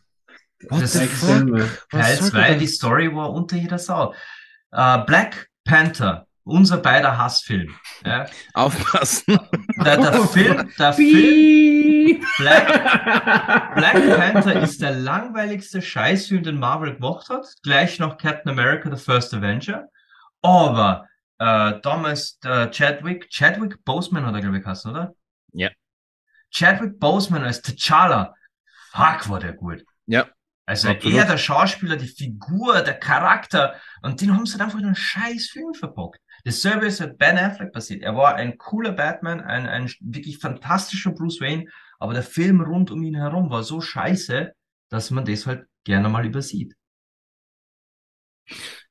What 0.68 0.82
Das 0.82 0.94
ist 0.94 1.00
Teil 1.90 2.16
soll 2.16 2.30
2, 2.30 2.48
das? 2.50 2.58
die 2.58 2.66
Story 2.68 3.12
war 3.16 3.32
unter 3.32 3.56
jeder 3.56 3.78
Sau. 3.80 4.14
Äh, 4.70 4.98
Black 5.04 5.48
Panther, 5.64 6.28
unser 6.44 6.78
beider 6.78 7.18
Hassfilm. 7.18 7.74
Ja, 8.04 8.26
Aufpassen. 8.54 9.38
der, 9.84 9.96
der 9.96 10.12
Film, 10.26 10.72
der 10.78 10.92
Film. 10.92 12.24
Black, 12.38 13.74
Black 13.74 14.16
Panther 14.16 14.60
ist 14.60 14.82
der 14.82 14.92
langweiligste 14.92 15.80
Scheißfilm, 15.80 16.42
den 16.42 16.58
Marvel 16.58 16.94
gemacht 16.94 17.28
hat. 17.28 17.46
Gleich 17.62 17.98
noch 17.98 18.18
Captain 18.18 18.50
America, 18.50 18.94
The 18.94 19.02
First 19.02 19.34
Avenger. 19.34 19.88
Aber 20.42 21.08
äh, 21.38 21.80
damals 21.82 22.38
äh, 22.44 22.70
Chadwick, 22.70 23.30
Chadwick 23.30 23.84
Boseman 23.84 24.26
hat 24.26 24.34
er, 24.34 24.40
glaube 24.40 24.58
ich, 24.58 24.64
geheißen, 24.64 24.90
oder? 24.90 25.14
Ja. 25.52 25.70
Chadwick 26.50 26.98
Boseman 26.98 27.44
als 27.44 27.64
T'Challa. 27.64 28.34
Fuck, 28.90 29.28
war 29.28 29.40
der 29.40 29.52
gut. 29.54 29.84
Ja. 30.06 30.26
Also 30.66 30.88
Absolut. 30.88 31.18
er, 31.18 31.26
der 31.26 31.38
Schauspieler, 31.38 31.96
die 31.96 32.08
Figur, 32.08 32.82
der 32.82 32.94
Charakter. 32.94 33.74
Und 34.02 34.20
den 34.20 34.34
haben 34.34 34.46
sie 34.46 34.58
dann 34.58 34.66
einfach 34.66 34.78
in 34.78 34.86
einen 34.86 34.94
scheiß 34.94 35.48
Film 35.48 35.74
verpackt. 36.42 36.46
Dasselbe 36.46 36.86
ist 36.86 37.00
mit 37.00 37.18
Ben 37.18 37.38
Affleck 37.38 37.72
passiert. 37.72 38.02
Er 38.02 38.16
war 38.16 38.34
ein 38.34 38.58
cooler 38.58 38.92
Batman, 38.92 39.40
ein, 39.40 39.66
ein 39.66 39.90
wirklich 40.00 40.38
fantastischer 40.38 41.12
Bruce 41.12 41.40
Wayne, 41.40 41.66
aber 41.98 42.12
der 42.14 42.22
Film 42.22 42.60
rund 42.60 42.90
um 42.90 43.02
ihn 43.02 43.14
herum 43.14 43.50
war 43.50 43.62
so 43.62 43.80
scheiße, 43.80 44.52
dass 44.90 45.10
man 45.10 45.24
das 45.24 45.46
halt 45.46 45.66
gerne 45.84 46.08
mal 46.08 46.26
übersieht. 46.26 46.74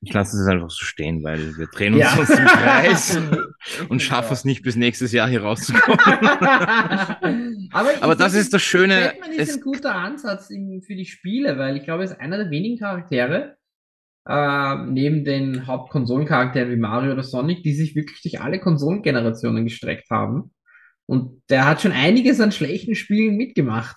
Ich 0.04 0.14
lasse 0.14 0.36
es 0.42 0.48
einfach 0.48 0.72
so 0.72 0.84
stehen, 0.84 1.24
weil 1.24 1.56
wir 1.58 1.68
drehen 1.68 1.94
uns 1.94 2.02
Ja. 2.04 2.16
sonst 2.16 2.32
im 2.32 2.46
Kreis 2.46 3.20
und 3.90 4.02
schaffen 4.02 4.34
es 4.34 4.46
nicht 4.46 4.64
bis 4.64 4.76
nächstes 4.76 5.12
Jahr 5.12 5.28
hier 5.30 5.44
rauszukommen. 5.44 6.00
Aber, 7.72 7.90
Aber 8.02 8.16
das 8.16 8.34
ist 8.34 8.52
das 8.54 8.64
Schöne. 8.64 9.14
Batman 9.20 9.32
ist 9.34 9.58
ein 9.58 9.62
guter 9.62 9.94
Ansatz 9.94 10.48
für 10.48 10.96
die 10.96 11.06
Spiele, 11.06 11.58
weil 11.60 11.78
ich 11.78 11.84
glaube, 11.84 12.04
er 12.04 12.12
ist 12.12 12.20
einer 12.20 12.38
der 12.38 12.50
wenigen 12.50 12.80
Charaktere, 12.80 13.58
äh, 14.28 14.76
neben 14.86 15.24
den 15.26 15.68
Hauptkonsolencharakteren 15.68 16.72
wie 16.72 16.76
Mario 16.78 17.14
oder 17.14 17.24
Sonic, 17.24 17.64
die 17.64 17.74
sich 17.74 17.96
wirklich 17.96 18.22
durch 18.22 18.42
alle 18.42 18.60
Konsolengenerationen 18.60 19.64
gestreckt 19.64 20.10
haben. 20.10 20.54
Und 21.06 21.42
der 21.50 21.66
hat 21.66 21.82
schon 21.82 21.92
einiges 21.92 22.40
an 22.40 22.52
schlechten 22.52 22.96
Spielen 22.96 23.36
mitgemacht. 23.36 23.96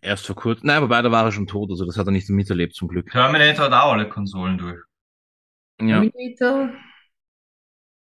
erst 0.00 0.26
vor 0.26 0.36
kurzem. 0.36 0.66
Nein, 0.68 0.82
wobei 0.82 1.02
da 1.02 1.10
war 1.10 1.24
er 1.26 1.32
schon 1.32 1.46
tot, 1.46 1.70
also 1.70 1.84
das 1.84 1.96
hat 1.98 2.06
er 2.06 2.12
nicht 2.12 2.28
miterlebt 2.30 2.74
zum 2.74 2.88
Glück. 2.88 3.10
Terminator 3.10 3.66
hat 3.66 3.72
auch 3.72 3.92
alle 3.92 4.08
Konsolen 4.08 4.58
durch. 4.58 4.80
Ja, 5.80 6.00
Terminator? 6.00 6.70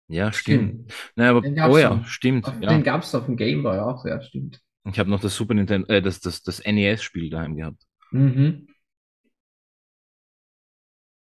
ja 0.08 0.32
stimmt. 0.32 0.92
Nein, 1.16 1.28
aber, 1.28 1.42
Den 1.42 1.54
gab's 1.54 1.74
oh 1.74 1.78
ja, 1.78 1.90
noch. 1.90 2.06
stimmt. 2.06 2.46
Auf, 2.46 2.54
Ja. 2.60 2.68
Den 2.68 2.82
gab's 2.82 3.14
auf 3.14 3.26
dem 3.26 3.36
Game 3.36 3.62
Boy 3.62 3.78
auch, 3.78 4.04
ja, 4.06 4.20
stimmt. 4.22 4.60
Ich 4.90 4.98
habe 4.98 5.10
noch 5.10 5.20
das 5.20 5.34
Super 5.36 5.54
Nintendo, 5.54 5.86
äh, 5.88 6.00
das, 6.00 6.20
das, 6.20 6.42
das 6.42 6.62
NES-Spiel 6.64 7.30
daheim 7.30 7.56
gehabt. 7.56 7.82
Mhm. 8.10 8.68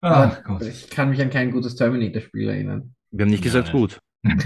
Ach 0.08 0.44
Gott. 0.44 0.62
Ich 0.64 0.90
kann 0.90 1.10
mich 1.10 1.22
an 1.22 1.30
kein 1.30 1.52
gutes 1.52 1.76
Terminator-Spiel 1.76 2.50
erinnern. 2.50 2.96
Wir 3.12 3.24
haben 3.26 3.32
nicht 3.32 3.44
Ja, 3.44 3.52
gesagt 3.52 3.74
nicht. 3.74 3.74
gut. 3.74 4.00
genau. 4.24 4.44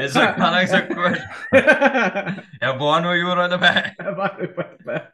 Er 0.00 0.08
sagt, 0.08 0.38
hat 0.38 0.54
er 0.54 0.62
gesagt, 0.62 0.88
gut. 0.94 1.20
Er 2.60 2.78
war 2.80 3.00
nur 3.00 3.14
Jura 3.14 3.48
dabei. 3.48 3.92
Warte, 3.98 4.52
warte, 4.56 4.78
warte. 4.84 5.12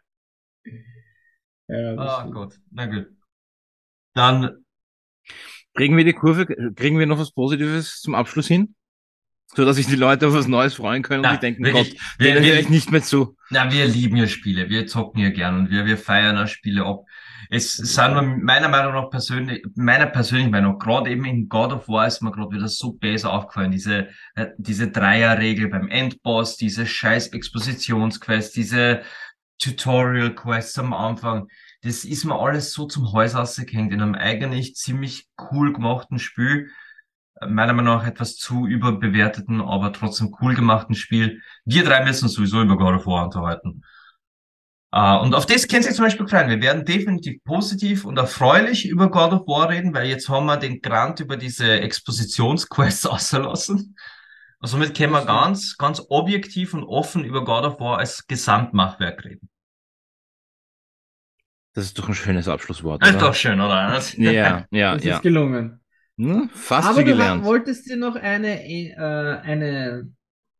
Ja, 1.68 1.94
das 1.96 2.08
Ah 2.08 2.20
stimmt. 2.20 2.34
Gott. 2.34 2.54
Na 2.70 2.86
gut. 2.86 3.06
Dann 4.14 4.64
Kriegen 5.74 5.96
wir 5.96 6.04
die 6.04 6.12
Kurve, 6.14 6.46
kriegen 6.74 6.98
wir 6.98 7.06
noch 7.06 7.18
was 7.18 7.32
Positives 7.32 8.00
zum 8.00 8.14
Abschluss 8.14 8.48
hin? 8.48 8.74
So 9.54 9.64
dass 9.64 9.76
sich 9.76 9.86
die 9.86 9.96
Leute 9.96 10.28
auf 10.28 10.34
was 10.34 10.46
Neues 10.46 10.74
freuen 10.74 11.02
können 11.02 11.20
und 11.20 11.30
Na, 11.30 11.34
die 11.34 11.40
denken, 11.40 11.64
wirklich, 11.64 11.92
Gott, 11.92 12.00
wir, 12.18 12.34
denen 12.34 12.44
höre 12.44 12.60
ich 12.60 12.68
nicht 12.68 12.92
mehr 12.92 13.02
zu. 13.02 13.36
na, 13.50 13.72
wir 13.72 13.86
lieben 13.86 14.16
ja 14.16 14.26
Spiele, 14.26 14.68
wir 14.68 14.86
zocken 14.86 15.22
ja 15.22 15.30
gern 15.30 15.58
und 15.58 15.70
wir, 15.70 15.86
wir 15.86 15.96
feiern 15.96 16.36
auch 16.36 16.46
Spiele 16.46 16.84
ab. 16.84 17.04
Es 17.50 17.76
sind 17.76 18.42
meiner 18.44 18.68
Meinung 18.68 18.92
nach 18.92 19.08
persönlich, 19.08 19.64
meiner 19.74 20.06
persönlichen 20.06 20.50
Meinung, 20.50 20.78
gerade 20.78 21.10
eben 21.10 21.24
in 21.24 21.48
God 21.48 21.72
of 21.72 21.88
War 21.88 22.06
ist 22.06 22.20
mir 22.20 22.30
gerade 22.30 22.54
wieder 22.54 22.68
so 22.68 22.92
besser 22.92 23.32
aufgefallen, 23.32 23.70
diese, 23.70 24.08
äh, 24.34 24.48
diese 24.58 24.90
Dreierregel 24.90 25.68
beim 25.68 25.88
Endboss, 25.88 26.58
diese 26.58 26.84
scheiß 26.84 27.28
Expositionsquest, 27.28 28.54
diese 28.54 29.00
Tutorial-Quests 29.60 30.78
am 30.78 30.92
Anfang, 30.92 31.48
das 31.82 32.04
ist 32.04 32.24
mir 32.24 32.38
alles 32.38 32.72
so 32.72 32.86
zum 32.86 33.12
Hals 33.12 33.34
rausgehängt 33.34 33.92
in 33.92 34.02
einem 34.02 34.14
eigentlich 34.14 34.74
ziemlich 34.74 35.28
cool 35.50 35.72
gemachten 35.72 36.18
Spiel. 36.18 36.70
Meiner 37.46 37.72
Meinung 37.72 37.96
nach 37.96 38.06
etwas 38.06 38.36
zu 38.36 38.66
überbewerteten, 38.66 39.60
aber 39.60 39.92
trotzdem 39.92 40.34
cool 40.40 40.54
gemachten 40.54 40.94
Spiel. 40.94 41.40
Wir 41.64 41.84
drei 41.84 42.04
müssen 42.04 42.24
uns 42.24 42.34
sowieso 42.34 42.62
über 42.62 42.76
God 42.76 42.94
of 42.96 43.06
War 43.06 43.24
unterhalten. 43.24 43.82
Uh, 44.94 45.20
und 45.20 45.34
auf 45.34 45.44
das 45.44 45.68
können 45.68 45.82
Sie 45.82 45.92
zum 45.92 46.06
Beispiel 46.06 46.26
freuen. 46.26 46.48
Wir 46.48 46.62
werden 46.62 46.84
definitiv 46.86 47.44
positiv 47.44 48.06
und 48.06 48.16
erfreulich 48.16 48.88
über 48.88 49.10
God 49.10 49.32
of 49.32 49.46
War 49.46 49.68
reden, 49.68 49.92
weil 49.92 50.08
jetzt 50.08 50.30
haben 50.30 50.46
wir 50.46 50.56
den 50.56 50.80
Grant 50.80 51.20
über 51.20 51.36
diese 51.36 51.80
Expositionsquests 51.80 53.04
ausgelassen. 53.06 53.96
Und 54.60 54.68
somit 54.68 54.96
können 54.96 55.12
wir 55.12 55.24
ganz, 55.26 55.76
ganz 55.76 56.02
objektiv 56.08 56.72
und 56.74 56.84
offen 56.84 57.22
über 57.22 57.44
God 57.44 57.64
of 57.64 57.80
War 57.80 57.98
als 57.98 58.26
Gesamtmachwerk 58.26 59.24
reden. 59.24 59.50
Das 61.74 61.84
ist 61.84 61.98
doch 61.98 62.08
ein 62.08 62.14
schönes 62.14 62.48
Abschlusswort. 62.48 63.02
Das 63.02 63.10
ist 63.10 63.16
oder? 63.16 63.26
doch 63.26 63.34
schön, 63.34 63.60
oder? 63.60 63.88
Das- 63.92 64.16
Ja, 64.16 64.66
ja, 64.70 64.94
Das 64.94 65.04
ja. 65.04 65.16
ist 65.16 65.22
gelungen. 65.22 65.80
Hm, 66.18 66.50
fast 66.52 66.88
Aber 66.88 66.98
wie 66.98 67.04
du 67.04 67.12
gelernt. 67.12 67.42
ha- 67.42 67.46
wolltest 67.46 67.88
dir 67.88 67.96
noch 67.96 68.16
eine, 68.16 68.64
äh, 68.68 68.94
eine 68.96 70.10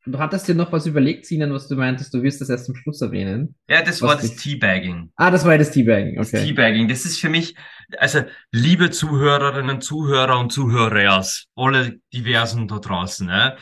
du 0.07 0.19
hattest 0.19 0.49
dir 0.49 0.55
noch 0.55 0.73
was 0.73 0.87
überlegt, 0.87 1.27
Sinan, 1.27 1.53
was 1.53 1.69
du 1.69 1.75
meintest, 1.77 2.15
du 2.15 2.23
wirst 2.23 2.41
das 2.41 2.49
erst 2.49 2.67
zum 2.67 2.77
Schluss 2.77 3.01
erwähnen. 3.03 3.55
Ja, 3.69 3.83
das 3.83 4.01
Was 4.01 4.09
war 4.09 4.17
das 4.17 4.37
Teabagging. 4.37 5.13
Ah, 5.17 5.31
das 5.31 5.45
war 5.45 5.53
ja 5.53 5.59
das 5.59 5.71
Teabagging, 5.71 6.17
Das 6.17 6.29
okay. 6.29 6.45
Teabagging, 6.47 6.89
das 6.89 7.05
ist 7.05 7.21
für 7.21 7.29
mich, 7.29 7.55
also 7.99 8.23
liebe 8.53 8.91
Zuhörerinnen, 8.91 9.81
Zuhörer 9.81 10.39
und 10.41 10.53
Zuhörers, 10.53 11.47
alle 11.57 12.01
diversen 12.15 12.69
da 12.69 12.79
draußen, 12.79 13.29
ja, 13.29 13.57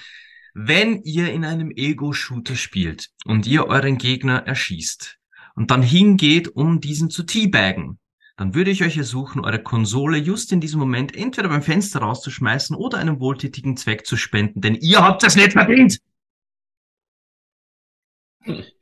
wenn 0.55 1.03
ihr 1.03 1.33
in 1.33 1.45
einem 1.45 1.71
Ego-Shooter 1.71 2.55
spielt 2.57 3.09
und 3.25 3.47
ihr 3.47 3.67
euren 3.67 3.99
Gegner 3.99 4.47
erschießt 4.47 5.19
und 5.57 5.71
dann 5.71 5.83
hingeht, 5.83 6.49
um 6.49 6.81
diesen 6.81 7.11
zu 7.11 7.25
teabaggen, 7.25 7.99
dann 8.37 8.55
würde 8.55 8.71
ich 8.71 8.85
euch 8.85 8.97
ersuchen, 8.99 9.45
eure 9.45 9.63
Konsole 9.63 10.19
just 10.19 10.53
in 10.53 10.61
diesem 10.61 10.79
Moment 10.79 11.17
entweder 11.17 11.49
beim 11.49 11.63
Fenster 11.63 12.01
rauszuschmeißen 12.01 12.77
oder 12.77 12.99
einem 12.99 13.19
wohltätigen 13.19 13.77
Zweck 13.77 14.07
zu 14.07 14.17
spenden, 14.17 14.61
denn 14.61 14.75
ihr 14.75 15.03
habt 15.03 15.23
das 15.23 15.37
nicht 15.37 15.53
verdient. 15.53 15.99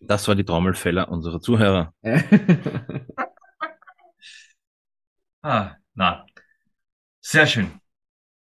Das 0.01 0.29
war 0.29 0.35
die 0.35 0.45
Trommelfäller 0.45 1.09
unserer 1.09 1.41
Zuhörer. 1.41 1.95
Ah, 5.47 5.77
na. 5.93 6.25
Sehr 7.21 7.47
schön. 7.47 7.71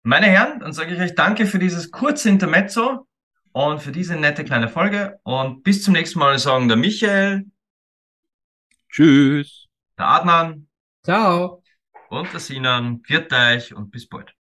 Meine 0.04 0.26
Herren, 0.26 0.60
dann 0.60 0.74
sage 0.74 0.94
ich 0.94 1.00
euch 1.00 1.16
danke 1.16 1.46
für 1.46 1.58
dieses 1.58 1.90
kurze 1.90 2.28
Intermezzo 2.28 3.08
und 3.54 3.82
für 3.82 3.94
diese 3.94 4.18
nette 4.18 4.44
kleine 4.44 4.68
Folge 4.68 5.18
und 5.24 5.64
bis 5.64 5.84
zum 5.84 5.94
nächsten 5.94 6.20
Mal 6.20 6.38
sagen 6.38 6.68
der 6.68 6.76
Michael, 6.76 7.46
Tschüss. 8.90 9.68
der 9.98 10.08
Adnan 10.10 10.68
Ciao. 11.04 11.62
und 12.10 12.32
der 12.32 12.40
Sinan. 12.40 13.02
Viert 13.04 13.34
euch 13.34 13.74
und 13.74 13.90
bis 13.90 14.08
bald. 14.08 14.36